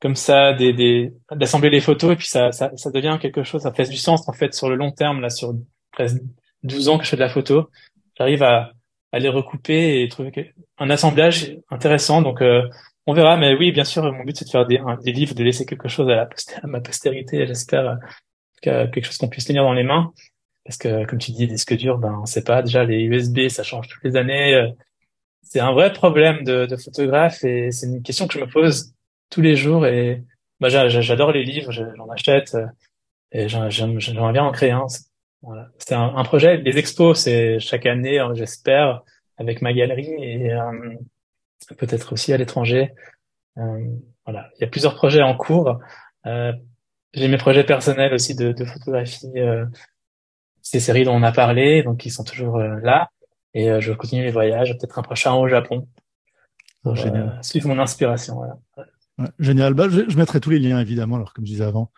comme 0.00 0.14
ça, 0.14 0.52
des, 0.52 0.72
des 0.72 1.12
d'assembler 1.32 1.70
les 1.70 1.80
photos 1.80 2.12
et 2.12 2.16
puis 2.16 2.28
ça, 2.28 2.52
ça 2.52 2.70
ça 2.76 2.90
devient 2.90 3.18
quelque 3.20 3.42
chose. 3.42 3.62
Ça 3.62 3.72
fait 3.72 3.88
du 3.88 3.96
sens 3.96 4.28
en 4.28 4.32
fait 4.32 4.54
sur 4.54 4.68
le 4.68 4.76
long 4.76 4.92
terme 4.92 5.20
là, 5.20 5.30
sur 5.30 5.54
presque 5.92 6.20
12 6.62 6.88
ans 6.88 6.98
que 6.98 7.04
je 7.04 7.10
fais 7.10 7.16
de 7.16 7.22
la 7.22 7.28
photo. 7.28 7.70
J'arrive 8.16 8.42
à 8.42 8.72
à 9.12 9.18
les 9.20 9.28
recouper 9.28 10.02
et 10.02 10.08
trouver 10.08 10.54
un 10.78 10.90
assemblage 10.90 11.56
intéressant. 11.70 12.20
Donc 12.20 12.42
on 13.06 13.12
verra, 13.12 13.36
mais 13.36 13.54
oui, 13.54 13.70
bien 13.70 13.84
sûr, 13.84 14.02
mon 14.12 14.24
but 14.24 14.36
c'est 14.36 14.44
de 14.44 14.50
faire 14.50 14.66
des, 14.66 14.80
des 15.04 15.12
livres, 15.12 15.34
de 15.34 15.44
laisser 15.44 15.66
quelque 15.66 15.88
chose 15.88 16.08
à, 16.08 16.14
la 16.14 16.28
à 16.62 16.66
ma 16.66 16.80
postérité, 16.80 17.46
j'espère, 17.46 17.98
quelque 18.60 19.02
chose 19.02 19.18
qu'on 19.18 19.28
puisse 19.28 19.44
tenir 19.44 19.62
dans 19.62 19.72
les 19.72 19.82
mains. 19.82 20.12
Parce 20.64 20.78
que, 20.78 21.04
comme 21.04 21.18
tu 21.18 21.32
dis, 21.32 21.46
disque 21.46 21.76
dur, 21.76 21.98
ben, 21.98 22.18
on 22.22 22.26
sait 22.26 22.42
pas. 22.42 22.62
Déjà, 22.62 22.84
les 22.84 23.02
USB, 23.02 23.48
ça 23.48 23.62
change 23.62 23.88
toutes 23.88 24.02
les 24.04 24.16
années. 24.16 24.54
Euh, 24.54 24.68
c'est 25.42 25.60
un 25.60 25.72
vrai 25.72 25.92
problème 25.92 26.42
de, 26.42 26.66
photographe 26.76 27.44
et 27.44 27.70
c'est 27.70 27.86
une 27.86 28.02
question 28.02 28.26
que 28.26 28.34
je 28.34 28.44
me 28.44 28.50
pose 28.50 28.94
tous 29.28 29.42
les 29.42 29.56
jours. 29.56 29.86
Et 29.86 30.22
bah, 30.60 30.68
j'adore 30.70 31.32
les 31.32 31.44
livres, 31.44 31.70
j'en 31.70 32.08
achète 32.08 32.54
euh, 32.54 32.66
et 33.32 33.48
j'aimerais 33.48 34.32
bien 34.32 34.44
en 34.44 34.52
créer 34.52 34.70
un. 34.70 34.86
Voilà. 35.42 35.68
C'est 35.78 35.94
un, 35.94 36.24
projet. 36.24 36.56
Les 36.56 36.78
expos, 36.78 37.20
c'est 37.20 37.58
chaque 37.60 37.84
année, 37.84 38.18
hein, 38.18 38.32
j'espère, 38.34 39.02
avec 39.36 39.60
ma 39.60 39.74
galerie 39.74 40.14
et 40.18 40.50
euh, 40.50 40.94
peut-être 41.76 42.14
aussi 42.14 42.32
à 42.32 42.38
l'étranger. 42.38 42.92
Voilà, 43.56 44.48
il 44.56 44.62
y 44.62 44.64
a 44.64 44.68
plusieurs 44.68 44.94
projets 44.94 45.22
en 45.22 45.36
cours. 45.36 45.78
J'ai 46.24 47.28
mes 47.28 47.36
projets 47.36 47.64
personnels 47.64 48.14
aussi 48.14 48.34
de, 48.34 48.64
photographie, 48.64 49.30
ces 50.64 50.80
séries 50.80 51.04
dont 51.04 51.14
on 51.14 51.22
a 51.22 51.30
parlé, 51.30 51.84
donc 51.84 52.04
ils 52.04 52.10
sont 52.10 52.24
toujours 52.24 52.58
là. 52.58 53.10
Et 53.54 53.80
je 53.80 53.92
continue 53.92 54.24
les 54.24 54.32
voyages, 54.32 54.72
peut-être 54.72 54.98
un 54.98 55.02
prochain 55.02 55.34
au 55.34 55.46
Japon. 55.46 55.86
Oh, 56.84 56.96
génial. 56.96 57.38
suivre 57.42 57.68
mon 57.68 57.78
inspiration. 57.78 58.34
Voilà. 58.34 59.30
génial. 59.38 59.74
Bah, 59.74 59.86
je, 59.88 60.08
je, 60.08 60.16
mettrai 60.16 60.40
tous 60.40 60.50
les 60.50 60.58
liens 60.58 60.80
évidemment, 60.80 61.16
alors 61.16 61.32
comme 61.32 61.46
je 61.46 61.52
disais 61.52 61.64
avant, 61.64 61.92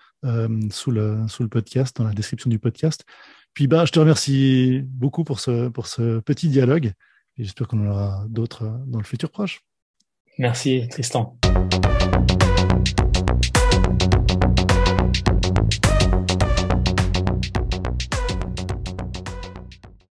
sous 0.71 0.91
le 0.91 1.27
sous 1.29 1.43
le 1.43 1.49
podcast, 1.49 1.97
dans 1.97 2.05
la 2.05 2.13
description 2.13 2.51
du 2.51 2.59
podcast. 2.59 3.05
Puis 3.55 3.69
bah, 3.69 3.87
je 3.87 3.93
te 3.93 3.99
remercie 3.99 4.83
beaucoup 4.85 5.25
pour 5.25 5.41
ce 5.41 5.69
pour 5.69 5.87
ce 5.87 6.21
petit 6.21 6.49
dialogue. 6.49 6.93
Et 7.39 7.45
j'espère 7.45 7.69
qu'on 7.69 7.87
en 7.87 7.91
aura 7.91 8.25
d'autres 8.29 8.65
dans 8.87 8.99
le 8.99 9.05
futur 9.05 9.31
proche. 9.31 9.63
Merci 10.39 10.87
Tristan. 10.89 11.39